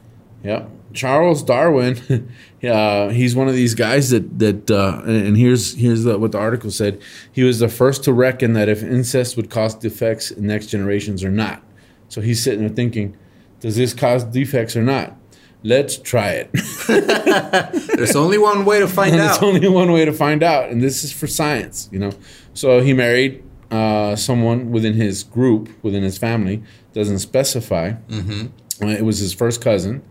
Yeah, 0.43 0.65
Charles 0.97 1.43
Darwin. 1.43 2.29
uh, 2.63 3.09
he's 3.09 3.35
one 3.35 3.47
of 3.47 3.53
these 3.53 3.75
guys 3.75 4.09
that 4.09 4.39
that. 4.39 4.69
Uh, 4.69 5.01
and 5.05 5.37
here's 5.37 5.75
here's 5.75 6.03
the, 6.03 6.17
what 6.17 6.33
the 6.33 6.39
article 6.39 6.71
said. 6.71 7.01
He 7.31 7.43
was 7.43 7.59
the 7.59 7.69
first 7.69 8.03
to 8.05 8.13
reckon 8.13 8.53
that 8.53 8.67
if 8.67 8.83
incest 8.83 9.37
would 9.37 9.49
cause 9.49 9.75
defects 9.75 10.31
in 10.31 10.47
next 10.47 10.67
generations 10.67 11.23
or 11.23 11.31
not. 11.31 11.63
So 12.09 12.21
he's 12.21 12.43
sitting 12.43 12.61
there 12.61 12.69
thinking, 12.69 13.15
does 13.59 13.75
this 13.75 13.93
cause 13.93 14.23
defects 14.23 14.75
or 14.75 14.83
not? 14.83 15.15
Let's 15.63 15.97
try 15.97 16.31
it. 16.31 16.51
There's 17.97 18.15
only 18.15 18.37
one 18.37 18.63
way 18.63 18.79
to 18.79 18.87
find 18.87 19.15
out. 19.15 19.39
There's 19.39 19.43
only 19.43 19.67
one 19.67 19.91
way 19.91 20.05
to 20.05 20.13
find 20.13 20.43
out, 20.43 20.69
and 20.69 20.81
this 20.81 21.03
is 21.03 21.11
for 21.11 21.27
science, 21.27 21.89
you 21.91 21.99
know. 21.99 22.11
So 22.53 22.79
he 22.81 22.93
married 22.93 23.43
uh, 23.71 24.15
someone 24.15 24.71
within 24.71 24.93
his 24.93 25.23
group, 25.23 25.69
within 25.83 26.03
his 26.03 26.17
family, 26.17 26.63
doesn't 26.93 27.19
specify. 27.19 27.93
Mm-hmm. 28.09 28.87
it 28.87 29.03
was 29.03 29.17
his 29.19 29.33
first 29.33 29.61
cousin. 29.61 30.03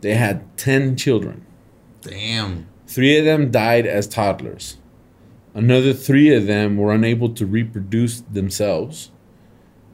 They 0.00 0.14
had 0.14 0.56
10 0.56 0.96
children. 0.96 1.44
Damn. 2.00 2.68
Three 2.86 3.18
of 3.18 3.24
them 3.24 3.50
died 3.50 3.86
as 3.86 4.06
toddlers. 4.06 4.76
Another 5.54 5.92
three 5.92 6.32
of 6.34 6.46
them 6.46 6.76
were 6.76 6.92
unable 6.92 7.28
to 7.30 7.44
reproduce 7.46 8.20
themselves. 8.20 9.10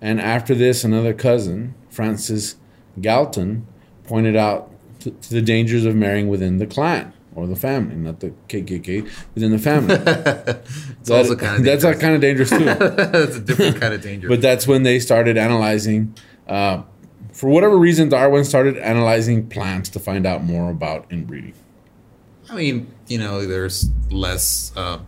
And 0.00 0.20
after 0.20 0.54
this, 0.54 0.84
another 0.84 1.14
cousin, 1.14 1.75
Francis 1.88 2.56
Galton, 3.00 3.66
pointed 4.04 4.37
out 4.37 4.70
to, 5.00 5.11
to 5.11 5.30
the 5.30 5.40
dangers 5.40 5.84
of 5.87 5.94
marrying 5.96 6.28
within 6.28 6.58
the 6.58 6.66
clan 6.66 7.12
or 7.34 7.46
the 7.46 7.56
family, 7.56 7.96
not 7.96 8.20
the 8.20 8.32
KKK, 8.49 9.08
within 9.34 9.50
the 9.50 9.58
family. 9.58 9.96
It's 11.00 11.11
also 11.11 11.37
kind 11.37 11.56
of 11.56 11.64
that's 11.64 11.82
dangerous. 11.82 12.00
kind 12.00 12.14
of 12.14 12.20
dangerous 12.20 12.50
too. 12.50 12.64
That's 12.64 13.37
a 13.37 13.40
different 13.40 13.78
kind 13.80 13.92
of 13.92 14.00
danger. 14.11 14.26
But 14.26 14.40
that's 14.40 14.66
when 14.66 14.84
they 14.84 14.99
started 14.99 15.37
analyzing. 15.37 16.14
Uh, 16.49 16.84
for 17.35 17.50
whatever 17.50 17.76
reason, 17.76 18.09
Darwin 18.09 18.45
started 18.45 18.79
analyzing 18.79 19.49
plants 19.49 19.88
to 19.91 20.00
find 20.00 20.25
out 20.25 20.45
more 20.45 20.71
about 20.71 21.07
inbreeding. 21.11 21.55
I 22.49 22.55
mean, 22.55 22.93
you 23.09 23.19
know, 23.19 23.45
there's 23.45 23.91
less, 24.11 24.73
uh, 24.76 25.00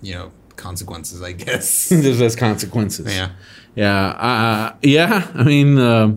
you 0.00 0.14
know, 0.14 0.30
consequences, 0.56 1.20
I 1.20 1.32
guess. 1.32 1.88
There's 1.90 2.20
less 2.20 2.36
consequences. 2.36 3.12
yeah. 3.14 3.30
Yeah, 3.74 4.06
uh, 4.06 4.76
yeah. 4.82 5.28
I 5.34 5.42
mean, 5.42 5.78
uh, 5.78 6.14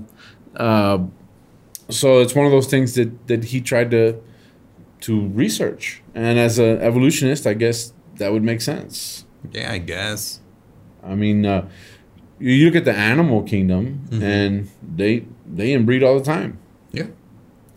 uh, 0.56 1.00
so 1.90 2.20
it's 2.20 2.36
one 2.36 2.46
of 2.46 2.52
those 2.52 2.68
things 2.68 2.94
that 2.94 3.28
that 3.28 3.46
he 3.46 3.62
tried 3.62 3.90
to 3.92 4.22
to 5.02 5.28
research, 5.30 6.04
and 6.14 6.38
as 6.38 6.60
an 6.60 6.80
evolutionist, 6.82 7.48
I 7.48 7.56
guess 7.56 7.94
that 8.18 8.32
would 8.32 8.44
make 8.44 8.62
sense. 8.62 9.26
Yeah, 9.52 9.72
I 9.72 9.80
guess. 9.80 10.40
I 11.04 11.16
mean, 11.16 11.48
uh, 11.48 11.68
you 12.40 12.52
you 12.52 12.66
look 12.68 12.76
at 12.76 12.86
the 12.86 12.94
animal 12.94 13.42
kingdom, 13.42 14.08
and 14.12 14.70
they 14.84 15.26
they 15.48 15.74
inbreed 15.74 16.06
all 16.06 16.18
the 16.18 16.26
time. 16.26 16.60
Yeah. 16.92 17.08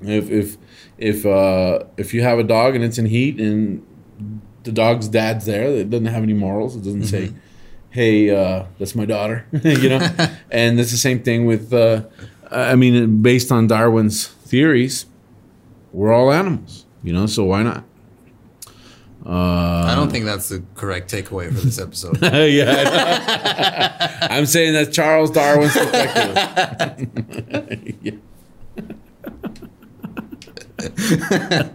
If 0.02 0.30
if 0.30 0.56
if 0.98 1.26
uh, 1.26 1.84
if 1.96 2.14
you 2.14 2.22
have 2.22 2.38
a 2.38 2.42
dog 2.42 2.74
and 2.74 2.84
it's 2.84 2.98
in 2.98 3.06
heat, 3.06 3.38
and 3.40 3.86
the 4.64 4.72
dog's 4.72 5.08
dad's 5.08 5.46
there, 5.46 5.66
it 5.66 5.90
doesn't 5.90 6.06
have 6.06 6.22
any 6.22 6.32
morals. 6.34 6.76
It 6.76 6.82
doesn't 6.84 7.06
say, 7.06 7.32
"Hey, 7.90 8.30
uh, 8.30 8.64
that's 8.78 8.94
my 8.94 9.04
daughter," 9.04 9.46
you 9.52 9.88
know. 9.88 9.98
and 10.50 10.80
it's 10.80 10.90
the 10.90 10.96
same 10.96 11.22
thing 11.22 11.46
with. 11.46 11.72
Uh, 11.72 12.04
I 12.50 12.74
mean, 12.74 13.22
based 13.22 13.52
on 13.52 13.66
Darwin's 13.66 14.26
theories, 14.26 15.06
we're 15.92 16.12
all 16.12 16.32
animals, 16.32 16.86
you 17.02 17.12
know. 17.12 17.26
So 17.26 17.44
why 17.44 17.62
not? 17.62 17.84
Uh, 19.24 19.84
I 19.86 19.94
don't 19.94 20.10
think 20.10 20.24
that's 20.24 20.48
the 20.48 20.62
correct 20.74 21.12
takeaway 21.12 21.48
for 21.48 21.60
this 21.60 21.78
episode. 21.78 22.18
yeah, 22.22 24.08
I'm 24.30 24.46
saying 24.46 24.72
that 24.72 24.92
Charles 24.92 25.30
Darwin's 25.30 25.72
perspective. 25.72 27.08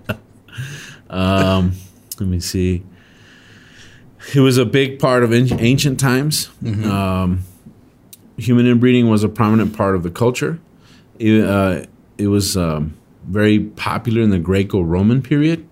Um, 1.08 1.74
let 2.20 2.28
me 2.28 2.40
see. 2.40 2.84
It 4.34 4.40
was 4.40 4.58
a 4.58 4.66
big 4.66 5.00
part 5.00 5.24
of 5.24 5.32
an- 5.32 5.60
ancient 5.60 6.00
times. 6.00 6.50
Um, 6.66 7.44
human 8.38 8.66
inbreeding 8.66 9.08
was 9.10 9.24
a 9.24 9.30
prominent 9.30 9.78
part 9.78 9.96
of 9.96 10.04
the 10.04 10.10
culture. 10.10 10.60
It, 11.20 11.44
uh, 11.46 11.86
it 12.18 12.28
was 12.28 12.58
um, 12.58 12.98
very 13.28 13.60
popular 13.60 14.22
in 14.24 14.32
the 14.32 14.40
Greco-Roman 14.40 15.22
period. 15.22 15.68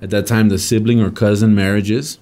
At 0.00 0.10
that 0.10 0.26
time, 0.26 0.48
the 0.48 0.58
sibling 0.58 1.00
or 1.00 1.10
cousin 1.10 1.54
marriages 1.54 2.18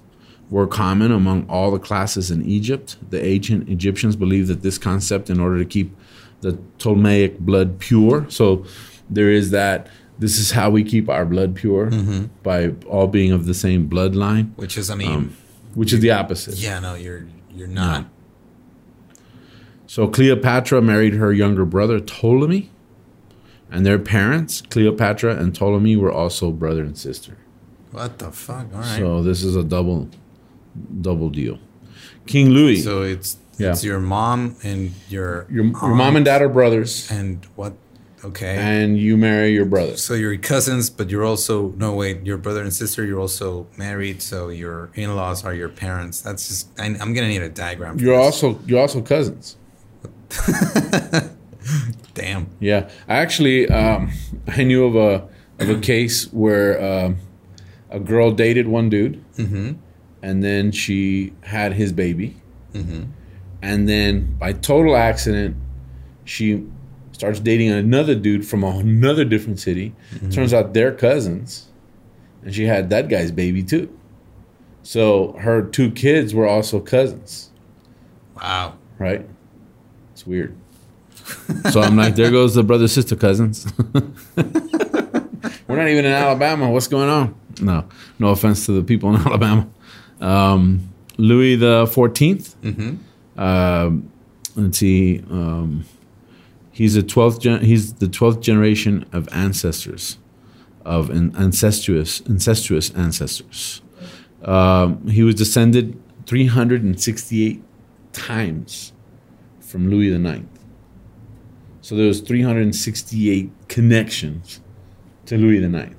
were 0.48 0.66
common 0.66 1.10
among 1.12 1.46
all 1.48 1.70
the 1.70 1.78
classes 1.78 2.30
in 2.30 2.44
Egypt. 2.44 2.96
The 3.10 3.22
ancient 3.24 3.68
Egyptians 3.68 4.16
believed 4.16 4.48
that 4.48 4.62
this 4.62 4.78
concept, 4.78 5.28
in 5.28 5.40
order 5.40 5.58
to 5.58 5.64
keep 5.64 5.94
the 6.40 6.52
Ptolemaic 6.78 7.40
blood 7.40 7.78
pure, 7.78 8.26
so 8.28 8.64
there 9.10 9.30
is 9.30 9.50
that 9.50 9.88
this 10.18 10.38
is 10.38 10.52
how 10.52 10.70
we 10.70 10.82
keep 10.84 11.08
our 11.10 11.26
blood 11.26 11.54
pure 11.54 11.90
by 12.42 12.68
all 12.88 13.06
being 13.06 13.32
of 13.32 13.44
the 13.46 13.52
same 13.54 13.88
bloodline, 13.88 14.54
Which 14.56 14.78
is, 14.78 14.88
I 14.88 14.94
mean, 14.94 15.10
Um, 15.12 15.36
which 15.74 15.92
is 15.92 16.00
the 16.00 16.10
opposite. 16.12 16.54
yeah, 16.56 16.78
no, 16.80 16.94
you're 16.94 17.26
you're 17.54 17.66
not. 17.66 18.06
So 19.86 20.08
Cleopatra 20.08 20.80
married 20.82 21.14
her 21.14 21.32
younger 21.32 21.64
brother 21.64 22.00
Ptolemy, 22.00 22.70
and 23.70 23.84
their 23.84 23.98
parents, 23.98 24.62
Cleopatra 24.70 25.36
and 25.36 25.54
Ptolemy, 25.54 25.96
were 25.96 26.12
also 26.12 26.50
brother 26.50 26.82
and 26.82 26.96
sister. 26.96 27.36
What 27.96 28.18
the 28.18 28.30
fuck? 28.30 28.66
All 28.74 28.80
right. 28.80 28.98
So 28.98 29.22
this 29.22 29.42
is 29.42 29.56
a 29.56 29.64
double, 29.64 30.10
double 31.00 31.30
deal. 31.30 31.58
King 32.26 32.50
Louis, 32.50 32.82
So 32.82 33.02
it's 33.02 33.38
Yeah. 33.58 33.70
it's 33.70 33.82
your 33.82 34.00
mom 34.00 34.56
and 34.62 34.92
your 35.08 35.46
your, 35.50 35.64
your 35.64 35.94
mom 35.94 36.16
and 36.16 36.24
dad 36.26 36.42
are 36.42 36.50
brothers, 36.50 37.10
and 37.10 37.42
what? 37.56 37.72
Okay. 38.24 38.56
and 38.58 38.98
you 38.98 39.16
marry 39.16 39.52
your 39.52 39.64
brothers. 39.64 40.02
so 40.04 40.12
you're 40.14 40.36
cousins, 40.36 40.90
but 40.90 41.08
you're 41.10 41.24
also 41.24 41.72
no 41.78 41.94
wait, 41.94 42.26
your 42.26 42.36
brother 42.38 42.60
and 42.62 42.72
sister. 42.72 43.02
You're 43.04 43.20
also 43.20 43.66
married, 43.78 44.20
so 44.20 44.48
your 44.50 44.90
in-laws 44.94 45.44
are 45.46 45.54
your 45.54 45.68
parents. 45.70 46.20
That's 46.20 46.48
just. 46.48 46.68
I, 46.78 46.86
I'm 47.00 47.14
gonna 47.14 47.28
need 47.28 47.42
a 47.42 47.48
diagram. 47.48 47.96
For 47.98 48.04
You're 48.04 48.16
this. 48.18 48.42
also 48.42 48.58
you're 48.66 48.80
also 48.80 49.00
cousins. 49.00 49.56
damn. 52.14 52.48
Yeah, 52.60 52.88
I 53.08 53.16
actually 53.24 53.68
um, 53.68 54.10
I 54.48 54.64
knew 54.64 54.84
of 54.84 54.96
a 54.96 55.28
of 55.62 55.70
a 55.70 55.80
case 55.80 56.30
where 56.32 56.82
um, 56.82 57.16
a 57.90 58.00
girl 58.00 58.30
dated 58.30 58.68
one 58.68 58.88
dude, 58.88 59.24
mm-hmm. 59.34 59.72
and 60.22 60.42
then 60.42 60.72
she 60.72 61.32
had 61.42 61.72
his 61.72 61.92
baby, 61.92 62.36
mm-hmm. 62.72 63.04
and 63.62 63.88
then 63.88 64.36
by 64.38 64.52
total 64.52 64.96
accident, 64.96 65.56
she 66.24 66.64
starts 67.12 67.40
dating 67.40 67.70
another 67.70 68.14
dude 68.14 68.46
from 68.46 68.62
another 68.64 69.24
different 69.24 69.58
city. 69.58 69.94
Mm-hmm. 70.14 70.30
Turns 70.30 70.52
out 70.52 70.74
they're 70.74 70.92
cousins, 70.92 71.68
and 72.42 72.54
she 72.54 72.64
had 72.64 72.90
that 72.90 73.08
guy's 73.08 73.30
baby 73.32 73.62
too. 73.62 73.96
So 74.82 75.32
her 75.40 75.62
two 75.62 75.90
kids 75.90 76.32
were 76.32 76.46
also 76.46 76.78
cousins 76.78 77.50
Wow. 78.36 78.74
right? 78.98 79.26
It's 80.12 80.26
weird. 80.26 80.56
so 81.70 81.80
I'm 81.80 81.96
like, 81.96 82.14
there 82.14 82.30
goes 82.30 82.54
the 82.54 82.62
brother 82.62 82.88
sister 82.88 83.16
cousins. 83.16 83.66
We're 84.36 85.76
not 85.76 85.88
even 85.88 86.04
in 86.04 86.12
Alabama. 86.12 86.70
What's 86.70 86.86
going 86.88 87.08
on? 87.08 87.34
No, 87.60 87.84
no 88.18 88.28
offense 88.28 88.66
to 88.66 88.72
the 88.72 88.82
people 88.82 89.14
in 89.14 89.20
Alabama. 89.26 89.68
Um, 90.20 90.92
Louis 91.18 91.56
the 91.56 91.84
14th 91.86 92.54
Um, 93.38 94.10
let's 94.54 94.78
see. 94.78 95.22
Um, 95.30 95.84
he's 96.72 96.96
a 96.96 97.02
12th. 97.02 97.40
Gen- 97.40 97.64
he's 97.64 97.94
the 97.94 98.06
12th 98.06 98.40
generation 98.40 99.04
of 99.12 99.28
ancestors, 99.32 100.18
of 100.84 101.10
an 101.10 101.34
incestuous 101.36 102.20
incestuous 102.20 102.90
ancestors. 102.90 103.82
Um, 104.42 105.06
he 105.08 105.22
was 105.22 105.34
descended 105.34 105.98
368 106.26 107.62
times 108.12 108.92
from 109.60 109.88
Louis 109.90 110.10
the 110.10 110.18
Ninth. 110.18 110.48
So 111.80 111.94
there 111.96 112.06
was 112.06 112.20
368 112.20 113.50
connections 113.68 114.60
to 115.26 115.36
Louis 115.38 115.60
the 115.60 115.68
Ninth, 115.68 115.96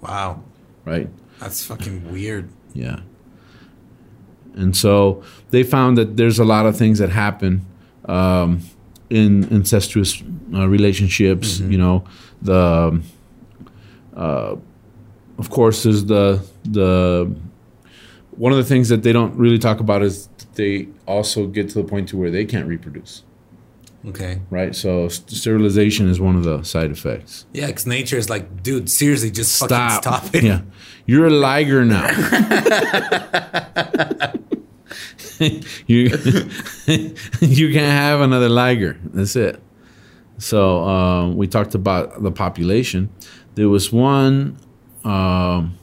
Wow. 0.00 0.42
Right? 0.88 1.08
That's 1.38 1.64
fucking 1.64 2.10
weird. 2.10 2.48
Yeah. 2.72 3.00
And 4.54 4.76
so 4.76 5.22
they 5.50 5.62
found 5.62 5.96
that 5.98 6.16
there's 6.16 6.38
a 6.38 6.44
lot 6.44 6.66
of 6.66 6.76
things 6.76 6.98
that 6.98 7.10
happen 7.10 7.64
um, 8.06 8.62
in 9.08 9.44
incestuous 9.52 10.22
uh, 10.54 10.66
relationships. 10.66 11.60
You 11.60 11.78
know, 11.78 12.04
the 12.42 13.00
uh, 14.16 14.56
of 15.38 15.50
course 15.50 15.84
there's 15.84 16.04
the 16.06 16.44
the 16.64 17.32
one 18.30 18.52
of 18.52 18.58
the 18.58 18.64
things 18.64 18.88
that 18.88 19.02
they 19.02 19.12
don't 19.12 19.34
really 19.36 19.58
talk 19.58 19.80
about 19.80 20.02
is 20.02 20.28
they 20.54 20.88
also 21.06 21.46
get 21.46 21.68
to 21.70 21.74
the 21.74 21.84
point 21.84 22.08
to 22.08 22.16
where 22.16 22.30
they 22.30 22.44
can't 22.44 22.66
reproduce. 22.66 23.22
Okay. 24.06 24.40
Right. 24.50 24.74
So 24.74 25.08
st- 25.08 25.30
sterilization 25.30 26.08
is 26.08 26.20
one 26.20 26.36
of 26.36 26.44
the 26.44 26.62
side 26.62 26.90
effects. 26.90 27.46
Yeah, 27.52 27.66
because 27.66 27.86
nature 27.86 28.16
is 28.16 28.30
like, 28.30 28.62
dude, 28.62 28.88
seriously, 28.88 29.30
just 29.30 29.58
fucking 29.58 29.76
Stop. 29.76 30.02
stop 30.02 30.34
it. 30.34 30.44
Yeah. 30.44 30.62
You're 31.06 31.26
a 31.26 31.30
liger 31.30 31.84
now. 31.84 32.06
you 35.86 35.86
you 37.40 37.72
can't 37.72 37.92
have 37.92 38.20
another 38.20 38.48
liger. 38.48 38.98
That's 39.04 39.36
it. 39.36 39.62
So 40.38 40.84
um, 40.84 41.36
we 41.36 41.46
talked 41.46 41.74
about 41.74 42.22
the 42.22 42.32
population. 42.32 43.10
There 43.54 43.68
was 43.68 43.92
one. 43.92 44.58
Um, 45.04 45.76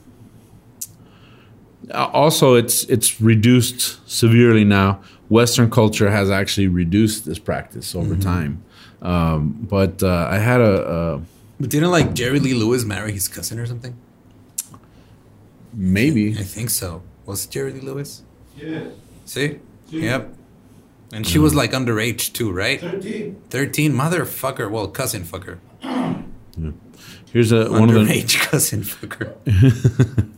also, 1.92 2.54
it's 2.54 2.84
it's 2.84 3.20
reduced 3.20 4.08
severely 4.10 4.64
now. 4.64 5.00
Western 5.28 5.70
culture 5.70 6.10
has 6.10 6.30
actually 6.30 6.68
reduced 6.68 7.24
this 7.24 7.38
practice 7.38 7.94
over 7.94 8.16
time. 8.16 8.62
Um, 9.02 9.66
but 9.68 10.02
uh, 10.02 10.28
I 10.30 10.38
had 10.38 10.60
a, 10.60 10.86
a 10.86 11.22
But 11.60 11.70
didn't 11.70 11.90
like 11.90 12.14
Jerry 12.14 12.40
Lee 12.40 12.54
Lewis 12.54 12.84
marry 12.84 13.12
his 13.12 13.28
cousin 13.28 13.58
or 13.58 13.66
something? 13.66 13.96
maybe 15.72 16.30
I 16.38 16.42
think 16.42 16.70
so. 16.70 17.02
Was 17.26 17.44
it 17.44 17.50
Jerry 17.50 17.72
Lee 17.72 17.80
Lewis? 17.80 18.22
Yeah. 18.56 18.84
See? 19.26 19.58
Yep. 19.90 20.32
And 21.12 21.26
she 21.26 21.38
was 21.38 21.54
like 21.54 21.72
underage 21.72 22.32
too, 22.32 22.50
right? 22.50 22.80
13. 22.80 23.42
13? 23.50 23.92
Motherfucker. 23.92 24.70
Well, 24.70 24.88
cousin 24.88 25.22
fucker. 25.22 25.58
here's 27.32 27.52
a 27.52 27.70
one 27.70 27.90
of 27.90 27.94
the 27.94 28.00
Underage 28.00 28.40
cousin 28.50 28.82
fucker. 28.82 29.34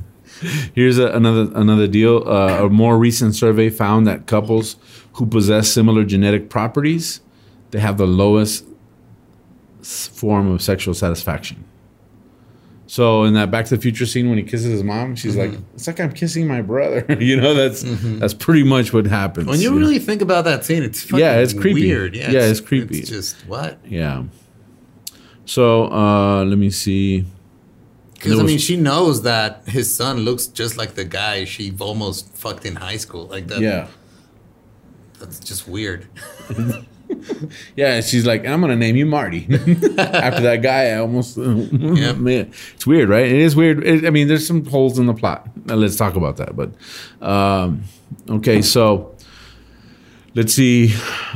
Here's 0.75 0.99
a, 0.99 1.09
another 1.09 1.51
another 1.55 1.87
deal. 1.87 2.23
Uh, 2.29 2.65
a 2.67 2.69
more 2.69 2.99
recent 2.99 3.35
survey 3.35 3.71
found 3.71 4.07
that 4.07 4.27
couples 4.27 4.77
who 5.15 5.27
possess 5.27 5.69
similar 5.69 6.05
genetic 6.05 6.49
properties, 6.51 7.21
they 7.71 7.81
have 7.81 7.99
the 7.99 8.07
lowest 8.07 8.65
form 9.83 10.51
of 10.51 10.63
sexual 10.63 10.95
satisfaction. 10.95 11.65
So 12.87 13.25
in 13.25 13.35
that 13.35 13.51
Back 13.51 13.67
to 13.67 13.77
the 13.77 13.83
Future 13.83 14.07
scene 14.07 14.31
when 14.31 14.39
he 14.39 14.45
kisses 14.45 14.67
his 14.73 14.83
mom, 14.83 15.15
she's 15.15 15.37
like, 15.37 15.53
"It's 15.75 15.87
like 15.87 16.01
I'm 16.01 16.13
kissing 16.13 16.47
my 16.47 16.63
brother." 16.63 17.05
you 17.21 17.37
know, 17.39 17.53
that's 17.53 17.83
that's 18.19 18.33
pretty 18.33 18.63
much 18.63 18.95
what 18.95 19.07
happens. 19.07 19.47
When 19.47 19.61
you 19.61 19.71
know? 19.71 19.77
really 19.77 19.99
think 19.99 20.23
about 20.23 20.45
that 20.47 20.65
scene, 20.65 20.83
it's 20.83 21.03
fucking 21.03 21.19
Yeah, 21.19 21.37
it's 21.37 21.53
creepy. 21.53 21.83
weird. 21.83 22.17
Yeah, 22.17 22.31
Yeah, 22.31 22.41
it's 22.45 22.61
creepy. 22.61 23.01
It's 23.01 23.11
just 23.11 23.37
what? 23.47 23.79
yeah. 23.87 24.25
So 25.45 25.93
uh, 25.93 26.45
let 26.45 26.59
me 26.59 26.71
see. 26.71 27.27
Because 28.19 28.41
I 28.41 28.43
mean, 28.43 28.59
she 28.59 28.77
knows 28.77 29.23
that 29.23 29.63
his 29.69 29.95
son 29.95 30.19
looks 30.19 30.49
just 30.49 30.77
like 30.77 30.95
the 30.95 31.05
guy 31.05 31.45
she 31.45 31.73
almost 31.79 32.35
fucked 32.35 32.67
in 32.67 32.75
high 32.75 32.97
school. 32.97 33.27
Like 33.27 33.47
that. 33.47 33.61
Yeah. 33.61 33.87
That's 35.21 35.39
just 35.39 35.69
weird. 35.69 36.07
Yeah, 37.75 37.95
and 37.95 38.05
she's 38.05 38.27
like, 38.27 38.47
I'm 38.47 38.61
gonna 38.61 38.77
name 38.77 38.95
you 38.95 39.07
Marty. 39.07 39.47
After 39.99 40.43
that 40.43 40.61
guy, 40.63 40.91
I 40.91 40.99
almost. 40.99 41.37
yeah, 41.39 42.13
man, 42.13 42.53
it's 42.75 42.87
weird, 42.87 43.09
right? 43.09 43.25
It 43.25 43.41
is 43.41 43.57
weird. 43.57 43.83
It, 43.87 44.05
I 44.05 44.11
mean, 44.11 44.29
there's 44.29 44.47
some 44.47 44.63
holes 44.67 44.99
in 44.99 45.07
the 45.07 45.15
plot. 45.15 45.49
Now, 45.65 45.77
let's 45.77 45.97
talk 45.97 46.17
about 46.17 46.37
that. 46.37 46.55
But 46.55 46.73
um, 47.27 47.85
okay, 48.29 48.61
so 48.61 49.17
let's 50.35 50.53
see. 50.53 50.93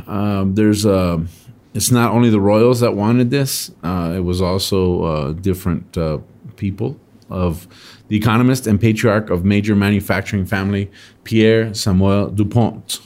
Um, 0.07 0.55
there's 0.55 0.85
um 0.85 1.29
it's 1.75 1.91
not 1.91 2.13
only 2.13 2.29
the 2.29 2.41
royals 2.41 2.81
that 2.81 2.95
wanted 2.95 3.31
this. 3.31 3.71
Uh, 3.83 4.13
it 4.15 4.21
was 4.21 4.43
also 4.43 5.05
uh, 5.05 5.33
different 5.33 5.97
uh, 5.97 6.19
people 6.57 6.99
of 7.31 7.67
the 8.09 8.17
economist 8.17 8.67
and 8.67 8.81
patriarch 8.81 9.31
of 9.31 9.45
major 9.45 9.75
manufacturing 9.75 10.45
family 10.45 10.91
Pierre 11.25 11.73
Samuel 11.73 12.29
Dupont 12.29 13.01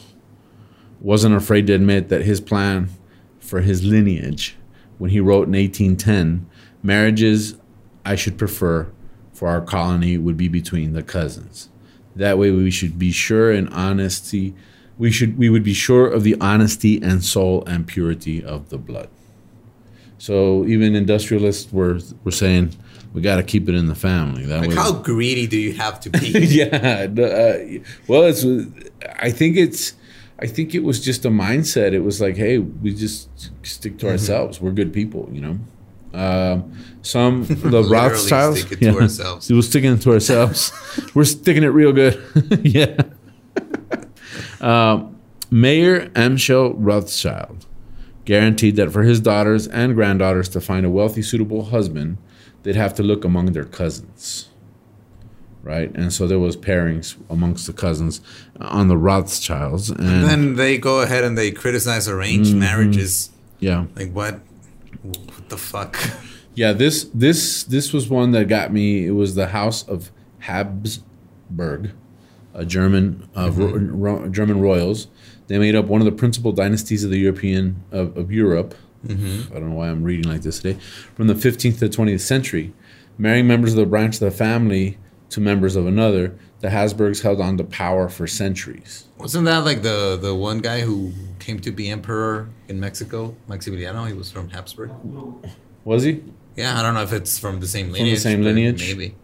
wasn't 1.00 1.34
afraid 1.34 1.66
to 1.68 1.72
admit 1.74 2.08
that 2.08 2.22
his 2.22 2.40
plan 2.40 2.88
for 3.38 3.60
his 3.60 3.84
lineage, 3.84 4.56
when 4.98 5.10
he 5.10 5.20
wrote 5.20 5.46
in 5.46 5.52
1810, 5.52 6.46
marriages 6.82 7.56
I 8.04 8.16
should 8.16 8.38
prefer 8.38 8.90
for 9.32 9.48
our 9.48 9.60
colony 9.60 10.18
would 10.18 10.36
be 10.36 10.48
between 10.48 10.94
the 10.94 11.02
cousins. 11.02 11.68
That 12.16 12.38
way 12.38 12.50
we 12.50 12.70
should 12.70 12.98
be 12.98 13.12
sure 13.12 13.52
in 13.52 13.68
honesty, 13.68 14.54
we 14.98 15.12
should 15.12 15.38
we 15.38 15.50
would 15.50 15.62
be 15.62 15.74
sure 15.74 16.08
of 16.08 16.24
the 16.24 16.36
honesty 16.40 17.00
and 17.02 17.22
soul 17.22 17.62
and 17.66 17.86
purity 17.86 18.42
of 18.42 18.70
the 18.70 18.78
blood. 18.78 19.10
So 20.18 20.64
even 20.64 20.96
industrialists 20.96 21.70
were 21.72 22.00
were 22.24 22.30
saying 22.32 22.72
we 23.16 23.22
got 23.22 23.36
to 23.36 23.42
keep 23.42 23.66
it 23.66 23.74
in 23.74 23.86
the 23.86 23.94
family. 23.94 24.44
That 24.44 24.60
Like, 24.60 24.68
way 24.68 24.74
how 24.76 24.92
greedy 24.92 25.46
do 25.46 25.56
you 25.56 25.72
have 25.72 25.98
to 26.00 26.10
be? 26.10 26.28
yeah. 26.38 27.06
Uh, 27.10 27.82
well, 28.06 28.24
it's. 28.24 28.44
I 29.18 29.30
think 29.30 29.56
it's. 29.56 29.94
I 30.38 30.46
think 30.46 30.74
it 30.74 30.84
was 30.84 31.02
just 31.02 31.24
a 31.24 31.30
mindset. 31.30 31.92
It 31.94 32.00
was 32.00 32.20
like, 32.20 32.36
hey, 32.36 32.58
we 32.58 32.94
just 32.94 33.30
stick 33.62 33.96
to 34.00 34.10
ourselves. 34.10 34.60
We're 34.60 34.70
good 34.72 34.92
people, 34.92 35.30
you 35.32 35.40
know. 35.40 35.58
Um, 36.12 36.72
some 37.00 37.46
the 37.46 37.82
Rothschilds, 37.90 38.60
stick 38.66 38.80
to. 38.80 38.92
We're 39.54 39.62
sticking 39.62 39.94
it 39.94 40.02
to 40.02 40.12
ourselves. 40.12 40.72
We're 41.14 41.24
sticking 41.24 41.62
it 41.62 41.68
real 41.68 41.92
good. 41.92 42.22
yeah. 42.62 43.00
Um, 44.60 45.18
Mayer 45.50 46.08
Amschel 46.10 46.74
Rothschild 46.76 47.64
guaranteed 48.26 48.76
that 48.76 48.90
for 48.92 49.04
his 49.04 49.20
daughters 49.20 49.66
and 49.68 49.94
granddaughters 49.94 50.48
to 50.50 50.60
find 50.60 50.84
a 50.84 50.90
wealthy, 50.90 51.22
suitable 51.22 51.66
husband, 51.66 52.18
they'd 52.66 52.74
have 52.76 52.94
to 52.94 53.02
look 53.02 53.24
among 53.24 53.52
their 53.52 53.64
cousins. 53.64 54.48
Right, 55.62 55.90
and 55.96 56.12
so 56.12 56.26
there 56.28 56.38
was 56.38 56.56
pairings 56.56 57.16
amongst 57.28 57.66
the 57.66 57.72
cousins 57.72 58.20
on 58.60 58.86
the 58.88 58.96
Rothschilds, 58.96 59.90
and, 59.90 60.00
And 60.08 60.24
then 60.24 60.54
they 60.56 60.78
go 60.78 61.00
ahead 61.00 61.24
and 61.24 61.36
they 61.36 61.50
criticize 61.50 62.06
arranged 62.08 62.50
Mm-hmm. 62.50 62.60
marriages. 62.60 63.30
yeah, 63.58 63.86
Like 63.96 64.12
what? 64.12 64.40
What 65.02 65.48
the 65.48 65.56
fuck? 65.56 65.96
Yeah, 66.54 66.72
this 66.72 67.04
this 67.14 67.64
this 67.64 67.92
was 67.92 68.08
one 68.08 68.30
that 68.32 68.46
got 68.48 68.72
me. 68.72 69.06
It 69.06 69.10
was 69.12 69.34
the 69.34 69.48
House 69.48 69.86
of 69.88 70.10
Habsburg, 70.40 71.90
a 72.54 72.64
German 72.64 73.28
of 73.34 73.58
ro- 73.58 73.72
ro- 73.76 74.28
German 74.28 74.60
royals. 74.60 75.08
They 75.48 75.58
made 75.58 75.74
up 75.74 75.86
one 75.86 76.00
of 76.00 76.04
the 76.06 76.12
principal 76.12 76.52
dynasties 76.52 77.04
of 77.04 77.10
the 77.10 77.18
European 77.18 77.82
of, 77.90 78.16
of 78.16 78.30
Europe. 78.32 78.74
Mm-hmm. 79.06 79.54
I 79.54 79.58
don't 79.58 79.70
know 79.70 79.76
why 79.76 79.88
I'm 79.88 80.02
reading 80.02 80.30
like 80.30 80.42
this 80.42 80.60
today. 80.60 80.78
From 81.14 81.26
the 81.26 81.34
15th 81.34 81.78
to 81.80 81.88
20th 81.88 82.20
century, 82.20 82.72
marrying 83.18 83.46
members 83.46 83.72
of 83.72 83.76
the 83.78 83.86
branch 83.86 84.14
of 84.14 84.20
the 84.20 84.30
family 84.30 84.98
to 85.30 85.40
members 85.40 85.76
of 85.76 85.86
another, 85.86 86.36
the 86.60 86.70
Habsburgs 86.70 87.22
held 87.22 87.40
on 87.40 87.56
to 87.58 87.64
power 87.64 88.08
for 88.08 88.26
centuries. 88.26 89.06
Wasn't 89.18 89.44
that 89.44 89.64
like 89.64 89.82
the 89.82 90.18
the 90.20 90.34
one 90.34 90.58
guy 90.58 90.80
who 90.80 91.12
came 91.38 91.60
to 91.60 91.70
be 91.70 91.88
emperor 91.88 92.48
in 92.68 92.80
Mexico, 92.80 93.36
Maximiliano? 93.48 94.06
He 94.06 94.14
was 94.14 94.30
from 94.30 94.48
Habsburg. 94.50 94.90
Was 95.84 96.02
he? 96.02 96.22
Yeah, 96.56 96.78
I 96.78 96.82
don't 96.82 96.94
know 96.94 97.02
if 97.02 97.12
it's 97.12 97.38
from 97.38 97.60
the 97.60 97.66
same 97.66 97.92
from 97.92 98.04
the 98.04 98.16
same 98.16 98.42
lineage? 98.42 98.80
maybe. 98.80 99.14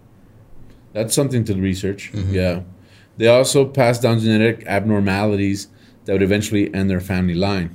That's 0.92 1.14
something 1.14 1.44
to 1.44 1.54
research. 1.54 2.12
Mm-hmm. 2.12 2.35
Yeah. 2.35 2.62
They 3.16 3.28
also 3.28 3.64
passed 3.66 4.02
down 4.02 4.20
genetic 4.20 4.66
abnormalities 4.66 5.68
that 6.04 6.12
would 6.12 6.22
eventually 6.22 6.72
end 6.74 6.90
their 6.90 7.00
family 7.00 7.35
line. 7.35 7.74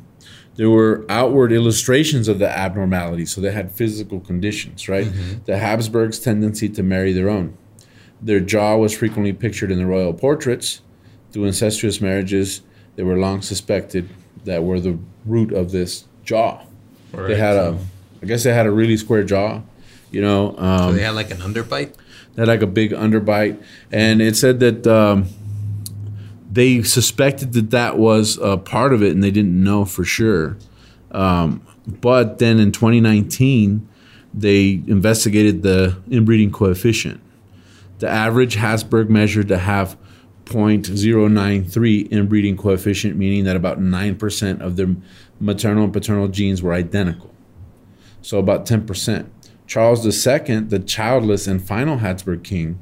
There 0.57 0.69
were 0.69 1.05
outward 1.07 1.51
illustrations 1.51 2.27
of 2.27 2.39
the 2.39 2.49
abnormality, 2.49 3.25
so 3.25 3.39
they 3.41 3.51
had 3.51 3.71
physical 3.71 4.19
conditions, 4.19 4.89
right? 4.89 5.07
The 5.45 5.57
Habsburgs' 5.59 6.19
tendency 6.19 6.67
to 6.69 6.83
marry 6.83 7.13
their 7.13 7.29
own. 7.29 7.55
Their 8.21 8.39
jaw 8.39 8.77
was 8.77 8.97
frequently 8.97 9.33
pictured 9.33 9.71
in 9.71 9.77
the 9.77 9.85
royal 9.85 10.13
portraits. 10.13 10.81
Through 11.31 11.45
incestuous 11.45 12.01
marriages, 12.01 12.61
they 12.95 13.03
were 13.03 13.17
long 13.17 13.41
suspected 13.43 14.09
that 14.45 14.63
were 14.63 14.79
the 14.79 14.97
root 15.25 15.51
of 15.53 15.71
this 15.71 16.05
jaw. 16.23 16.63
They 17.27 17.35
had 17.35 17.55
a, 17.55 17.77
I 18.23 18.25
guess 18.25 18.43
they 18.43 18.53
had 18.53 18.65
a 18.65 18.71
really 18.71 18.97
square 18.97 19.23
jaw, 19.23 19.61
you 20.11 20.21
know. 20.21 20.55
Um, 20.57 20.79
So 20.79 20.91
they 20.93 21.03
had 21.03 21.13
like 21.15 21.29
an 21.29 21.37
underbite. 21.37 21.93
they 22.33 22.41
had 22.41 22.47
like 22.47 22.63
a 22.63 22.67
big 22.67 22.91
underbite, 22.93 23.61
and 23.91 24.21
it 24.23 24.35
said 24.35 24.59
that 24.61 24.87
um, 24.87 25.27
they 26.49 26.81
suspected 26.83 27.53
that 27.53 27.71
that 27.71 27.97
was 27.97 28.37
a 28.37 28.57
part 28.57 28.93
of 28.93 29.03
it, 29.03 29.11
and 29.11 29.23
they 29.23 29.31
didn't 29.31 29.61
know 29.61 29.85
for 29.85 30.03
sure. 30.03 30.57
Um, 31.11 31.65
but 31.85 32.39
then 32.39 32.59
in 32.59 32.71
2019, 32.71 33.87
they 34.33 34.81
investigated 34.87 35.63
the 35.63 35.97
inbreeding 36.09 36.51
coefficient. 36.51 37.21
The 37.99 38.09
average 38.09 38.55
Habsburg 38.55 39.09
measured 39.09 39.47
to 39.47 39.57
have 39.57 39.97
0.093 40.45 42.11
inbreeding 42.11 42.57
coefficient, 42.57 43.17
meaning 43.17 43.43
that 43.45 43.55
about 43.55 43.79
9% 43.79 44.61
of 44.61 44.75
their 44.75 44.95
maternal 45.39 45.85
and 45.85 45.93
paternal 45.93 46.27
genes 46.27 46.61
were 46.61 46.73
identical. 46.73 47.33
So 48.21 48.39
about 48.39 48.65
10%. 48.65 49.29
Charles 49.65 50.05
II, 50.05 50.59
the 50.61 50.79
childless 50.79 51.47
and 51.47 51.61
final 51.61 51.97
Habsburg 51.97 52.43
king, 52.43 52.79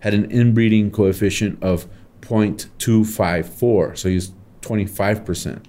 had 0.00 0.14
an 0.14 0.30
inbreeding 0.30 0.90
coefficient 0.90 1.62
of 1.62 1.86
0.254. 2.30 3.98
So 3.98 4.08
he's 4.08 4.32
25%. 4.62 5.62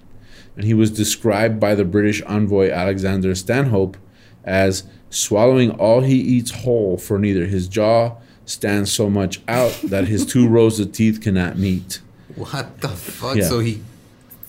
And 0.56 0.64
he 0.64 0.74
was 0.74 0.90
described 0.90 1.58
by 1.58 1.74
the 1.74 1.84
British 1.84 2.22
envoy 2.22 2.70
Alexander 2.70 3.34
Stanhope 3.34 3.96
as 4.44 4.84
swallowing 5.10 5.70
all 5.72 6.00
he 6.02 6.16
eats 6.16 6.50
whole, 6.50 6.98
for 6.98 7.18
neither 7.18 7.46
his 7.46 7.68
jaw 7.68 8.16
stands 8.44 8.92
so 8.92 9.08
much 9.08 9.40
out 9.48 9.72
that 9.84 10.08
his 10.08 10.26
two 10.26 10.48
rows 10.56 10.78
of 10.80 10.92
teeth 10.92 11.20
cannot 11.20 11.56
meet. 11.58 12.00
What 12.34 12.80
the 12.80 12.88
fuck? 12.88 13.36
Yeah. 13.36 13.44
So 13.48 13.60
he, 13.60 13.82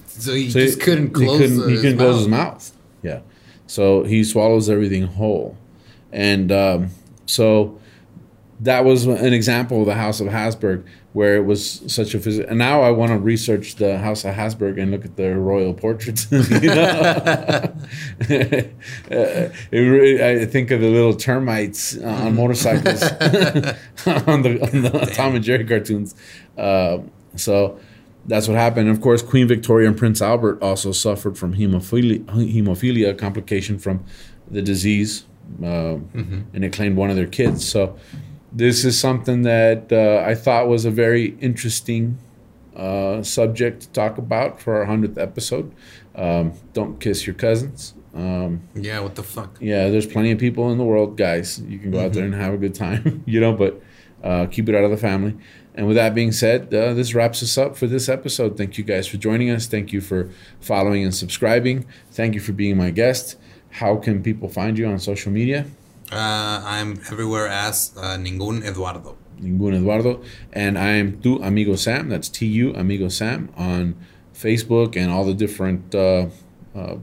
so 0.08 0.34
he 0.34 0.50
So 0.50 0.60
just 0.60 0.82
couldn't 0.82 1.12
close. 1.12 1.40
he 1.40 1.48
couldn't, 1.48 1.70
he 1.70 1.76
couldn't 1.78 1.98
close 1.98 2.20
his 2.20 2.28
mouth. 2.28 2.54
mouth. 2.54 2.72
Yeah. 3.02 3.20
So 3.68 4.04
he 4.04 4.24
swallows 4.24 4.70
everything 4.70 5.04
whole. 5.04 5.58
And 6.12 6.52
um, 6.52 6.90
so 7.26 7.80
that 8.64 8.86
was 8.86 9.06
an 9.06 9.34
example 9.34 9.82
of 9.82 9.88
the 9.88 9.94
House 9.94 10.22
of 10.22 10.28
Habsburg 10.28 10.86
where 11.12 11.36
it 11.36 11.46
was 11.46 11.84
such 11.88 12.16
a 12.16 12.20
physical. 12.20 12.50
And 12.50 12.58
now 12.58 12.82
I 12.82 12.92
want 12.92 13.12
to 13.12 13.18
research 13.18 13.76
the 13.76 13.98
House 14.00 14.24
of 14.24 14.34
Habsburg 14.34 14.80
and 14.80 14.90
look 14.90 15.06
at 15.06 15.16
their 15.16 15.38
royal 15.38 15.74
portraits. 15.74 16.28
you 16.32 16.60
know? 16.62 17.74
It 19.10 19.54
really, 19.72 20.24
I 20.24 20.46
think 20.46 20.72
of 20.72 20.82
the 20.82 20.88
little 20.88 21.14
termites 21.14 21.98
uh, 21.98 22.08
on 22.08 22.36
motorcycles 22.36 23.04
on 24.28 24.42
the, 24.42 24.60
on 24.62 24.82
the 24.82 25.12
Tom 25.14 25.36
and 25.36 25.44
Jerry 25.44 25.66
cartoons. 25.66 26.16
Uh, 26.58 27.00
so 27.36 27.80
that's 28.26 28.48
what 28.48 28.58
happened. 28.58 28.90
Of 28.90 29.02
course, 29.02 29.22
Queen 29.22 29.48
Victoria 29.48 29.90
and 29.90 29.98
Prince 29.98 30.22
Albert 30.22 30.64
also 30.64 30.94
suffered 30.94 31.38
from 31.38 31.54
hemophilia, 31.56 32.24
hemophilia 32.26 33.10
a 33.10 33.14
complication 33.14 33.78
from 33.78 34.06
the 34.50 34.62
disease, 34.62 35.26
uh, 35.62 35.98
and 36.14 36.64
it 36.64 36.72
claimed 36.72 36.96
one 36.96 37.10
of 37.10 37.18
their 37.18 37.28
kids. 37.28 37.68
So 37.68 37.98
this 38.54 38.86
is 38.86 39.00
something 39.00 39.42
that 39.44 39.92
uh, 39.92 40.24
I 40.26 40.36
thought 40.36 40.68
was 40.68 40.86
a 40.86 40.92
very 40.92 41.36
interesting 41.40 42.18
uh, 42.76 43.22
subject 43.24 43.82
to 43.82 43.90
talk 43.90 44.18
about 44.18 44.62
for 44.62 44.76
our 44.76 44.86
hundredth 44.86 45.18
episode. 45.18 45.74
Um, 46.16 46.54
don't 46.74 47.00
kiss 47.00 47.26
your 47.26 47.34
cousins. 47.34 47.94
Um, 48.16 48.62
Yeah, 48.76 49.00
what 49.00 49.16
the 49.16 49.24
fuck? 49.24 49.58
yeah, 49.60 49.90
there's 49.90 50.06
plenty 50.06 50.32
of 50.32 50.38
people 50.38 50.72
in 50.72 50.78
the 50.78 50.84
world, 50.84 51.18
guys. 51.18 51.60
You 51.62 51.80
can 51.80 51.90
go 51.92 52.00
out 52.06 52.14
there 52.14 52.26
and 52.26 52.36
have 52.36 52.54
a 52.54 52.58
good 52.58 52.76
time, 52.76 53.24
you 53.26 53.40
know, 53.40 53.54
but 53.54 53.82
uh, 54.24 54.46
keep 54.46 54.70
it 54.70 54.76
out 54.76 54.84
of 54.84 54.92
the 54.92 54.98
family. 54.98 55.36
And 55.76 55.88
with 55.88 55.96
that 55.96 56.14
being 56.14 56.32
said, 56.32 56.72
uh, 56.72 56.94
this 56.94 57.16
wraps 57.16 57.42
us 57.42 57.58
up 57.58 57.76
for 57.76 57.88
this 57.88 58.08
episode. 58.08 58.56
Thank 58.58 58.78
you 58.78 58.84
guys 58.84 59.08
for 59.08 59.18
joining 59.18 59.50
us. 59.50 59.66
Thank 59.66 59.92
you 59.92 60.02
for 60.02 60.30
following 60.62 61.04
and 61.04 61.14
subscribing. 61.14 61.86
Thank 62.12 62.36
you 62.36 62.40
for 62.40 62.54
being 62.54 62.78
my 62.78 62.92
guest. 62.92 63.38
How 63.72 63.96
can 63.96 64.22
people 64.22 64.50
find 64.50 64.78
you 64.78 64.86
on 64.86 65.00
social 65.00 65.32
media? 65.32 65.66
Uh, 66.14 66.62
I'm 66.64 67.00
everywhere 67.12 67.48
as 67.48 67.92
uh, 67.98 68.18
Ningun 68.18 68.64
Eduardo. 68.64 69.18
Ningún 69.42 69.76
Eduardo. 69.76 70.22
And 70.54 70.78
I'm 70.78 71.20
Tu 71.22 71.42
Amigo 71.42 71.76
Sam. 71.76 72.08
That's 72.10 72.30
T 72.30 72.46
U 72.46 72.74
Amigo 72.76 73.10
Sam 73.10 73.50
on 73.58 73.96
Facebook 74.34 74.96
and 74.96 75.12
all 75.12 75.26
the 75.26 75.34
different 75.34 75.96
uh, 75.96 76.28
uh, 76.76 76.98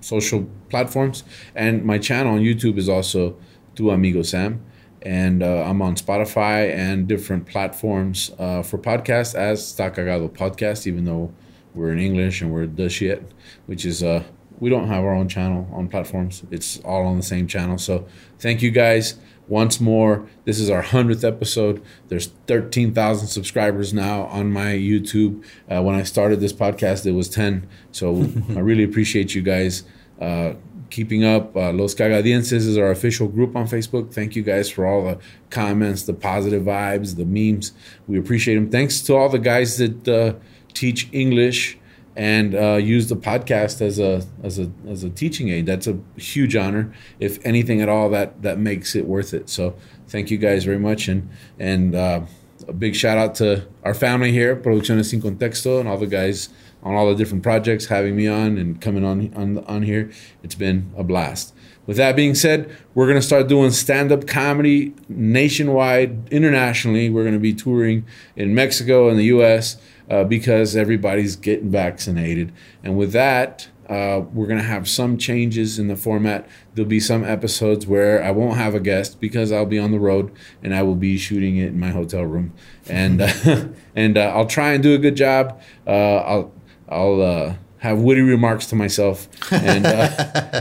social 0.00 0.48
platforms. 0.70 1.22
And 1.54 1.84
my 1.84 1.98
channel 1.98 2.34
on 2.34 2.40
YouTube 2.40 2.78
is 2.78 2.88
also 2.88 3.36
Tu 3.76 3.90
Amigo 3.90 4.22
Sam. 4.22 4.64
And 5.02 5.42
uh, 5.42 5.62
I'm 5.62 5.80
on 5.80 5.94
Spotify 5.94 6.74
and 6.74 7.06
different 7.06 7.46
platforms 7.46 8.32
uh, 8.40 8.62
for 8.64 8.78
podcasts 8.78 9.36
as 9.36 9.64
Sta 9.64 9.90
Cagado 9.90 10.28
Podcast, 10.28 10.88
even 10.88 11.04
though 11.04 11.32
we're 11.74 11.92
in 11.92 12.00
English 12.00 12.42
and 12.42 12.52
we're 12.52 12.66
the 12.66 12.88
shit, 12.88 13.22
which 13.66 13.86
is, 13.86 14.02
uh, 14.02 14.24
we 14.60 14.70
don't 14.70 14.88
have 14.88 15.04
our 15.04 15.14
own 15.14 15.28
channel 15.28 15.68
on 15.72 15.88
platforms. 15.88 16.42
It's 16.50 16.78
all 16.80 17.06
on 17.06 17.16
the 17.16 17.22
same 17.22 17.46
channel. 17.46 17.78
So 17.78 18.06
thank 18.38 18.62
you 18.62 18.70
guys 18.70 19.16
once 19.46 19.80
more. 19.80 20.28
This 20.44 20.60
is 20.60 20.70
our 20.70 20.82
100th 20.82 21.26
episode. 21.26 21.82
There's 22.08 22.26
13,000 22.46 23.28
subscribers 23.28 23.92
now 23.92 24.24
on 24.24 24.52
my 24.52 24.72
YouTube. 24.72 25.44
Uh, 25.70 25.82
when 25.82 25.94
I 25.94 26.02
started 26.02 26.40
this 26.40 26.52
podcast, 26.52 27.06
it 27.06 27.12
was 27.12 27.28
10. 27.28 27.68
So 27.92 28.30
I 28.50 28.60
really 28.60 28.84
appreciate 28.84 29.34
you 29.34 29.42
guys 29.42 29.84
uh, 30.20 30.54
keeping 30.90 31.24
up. 31.24 31.56
Uh, 31.56 31.72
Los 31.72 31.94
Cagadienses 31.94 32.66
is 32.66 32.76
our 32.78 32.90
official 32.90 33.28
group 33.28 33.56
on 33.56 33.66
Facebook. 33.66 34.12
Thank 34.12 34.36
you 34.36 34.42
guys 34.42 34.68
for 34.70 34.86
all 34.86 35.04
the 35.04 35.18
comments, 35.50 36.02
the 36.02 36.14
positive 36.14 36.62
vibes, 36.62 37.16
the 37.16 37.24
memes. 37.24 37.72
We 38.06 38.18
appreciate 38.18 38.56
them. 38.56 38.70
Thanks 38.70 39.00
to 39.02 39.14
all 39.14 39.28
the 39.28 39.38
guys 39.38 39.78
that 39.78 40.08
uh, 40.08 40.34
teach 40.74 41.08
English 41.12 41.78
and 42.18 42.56
uh, 42.56 42.74
use 42.74 43.08
the 43.08 43.14
podcast 43.14 43.80
as 43.80 44.00
a 44.00 44.24
as 44.42 44.58
a 44.58 44.70
as 44.88 45.04
a 45.04 45.08
teaching 45.08 45.50
aid. 45.50 45.66
That's 45.66 45.86
a 45.86 45.96
huge 46.16 46.56
honor. 46.56 46.92
If 47.20 47.38
anything 47.46 47.80
at 47.80 47.88
all, 47.88 48.10
that 48.10 48.42
that 48.42 48.58
makes 48.58 48.96
it 48.96 49.06
worth 49.06 49.32
it. 49.32 49.48
So 49.48 49.76
thank 50.08 50.28
you 50.28 50.36
guys 50.36 50.64
very 50.64 50.80
much, 50.80 51.06
and 51.06 51.30
and 51.60 51.94
uh, 51.94 52.22
a 52.66 52.72
big 52.72 52.96
shout 52.96 53.18
out 53.18 53.36
to 53.36 53.68
our 53.84 53.94
family 53.94 54.32
here, 54.32 54.56
Producciones 54.56 55.10
Sin 55.10 55.22
Contexto, 55.22 55.78
and 55.78 55.88
all 55.88 55.96
the 55.96 56.08
guys 56.08 56.48
on 56.82 56.94
all 56.94 57.08
the 57.08 57.14
different 57.14 57.44
projects 57.44 57.86
having 57.86 58.16
me 58.16 58.26
on 58.26 58.58
and 58.58 58.80
coming 58.80 59.04
on 59.04 59.32
on 59.34 59.64
on 59.66 59.82
here. 59.84 60.10
It's 60.42 60.56
been 60.56 60.92
a 60.96 61.04
blast. 61.04 61.54
With 61.86 61.96
that 61.98 62.16
being 62.16 62.34
said, 62.34 62.68
we're 62.94 63.06
gonna 63.06 63.22
start 63.22 63.46
doing 63.46 63.70
stand-up 63.70 64.26
comedy 64.26 64.92
nationwide, 65.08 66.28
internationally. 66.32 67.10
We're 67.10 67.24
gonna 67.24 67.38
be 67.38 67.54
touring 67.54 68.04
in 68.34 68.56
Mexico 68.56 69.08
and 69.08 69.16
the 69.16 69.26
U.S 69.26 69.76
uh, 70.10 70.24
because 70.24 70.76
everybody's 70.76 71.36
getting 71.36 71.70
vaccinated. 71.70 72.52
And 72.82 72.96
with 72.96 73.12
that, 73.12 73.68
uh, 73.88 74.22
we're 74.34 74.46
going 74.46 74.58
to 74.58 74.66
have 74.66 74.86
some 74.88 75.16
changes 75.16 75.78
in 75.78 75.88
the 75.88 75.96
format. 75.96 76.46
There'll 76.74 76.88
be 76.88 77.00
some 77.00 77.24
episodes 77.24 77.86
where 77.86 78.22
I 78.22 78.30
won't 78.30 78.58
have 78.58 78.74
a 78.74 78.80
guest 78.80 79.18
because 79.18 79.50
I'll 79.50 79.66
be 79.66 79.78
on 79.78 79.92
the 79.92 79.98
road 79.98 80.30
and 80.62 80.74
I 80.74 80.82
will 80.82 80.94
be 80.94 81.16
shooting 81.16 81.56
it 81.56 81.68
in 81.68 81.80
my 81.80 81.88
hotel 81.88 82.22
room. 82.22 82.52
And 82.86 83.22
uh, 83.22 83.68
and 83.96 84.18
uh, 84.18 84.32
I'll 84.34 84.46
try 84.46 84.72
and 84.72 84.82
do 84.82 84.94
a 84.94 84.98
good 84.98 85.16
job. 85.16 85.60
Uh, 85.86 86.16
I'll 86.16 86.52
I'll 86.90 87.22
uh, 87.22 87.54
have 87.78 88.00
witty 88.00 88.20
remarks 88.20 88.66
to 88.66 88.76
myself 88.76 89.26
and 89.50 89.86
uh, 89.86 90.60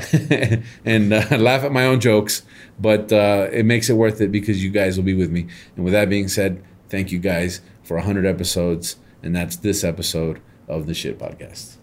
and 0.86 1.10
laugh 1.10 1.64
at 1.64 1.74
my 1.74 1.86
own 1.86 2.00
jokes. 2.00 2.44
But 2.80 3.12
it 3.12 3.66
makes 3.66 3.90
it 3.90 3.94
worth 3.94 4.22
it 4.22 4.32
because 4.32 4.64
you 4.64 4.70
guys 4.70 4.96
will 4.96 5.06
be 5.06 5.16
with 5.16 5.32
me. 5.32 5.48
And 5.76 5.84
with 5.84 5.94
that 5.94 6.10
being 6.10 6.30
said, 6.30 6.64
thank 6.90 7.12
you 7.12 7.20
guys 7.20 7.60
for 7.84 7.98
100 7.98 8.26
episodes. 8.26 8.98
And 9.28 9.36
that's 9.36 9.58
this 9.58 9.84
episode 9.84 10.40
of 10.70 10.88
the 10.88 10.94
Shit 10.94 11.20
Podcast. 11.20 11.77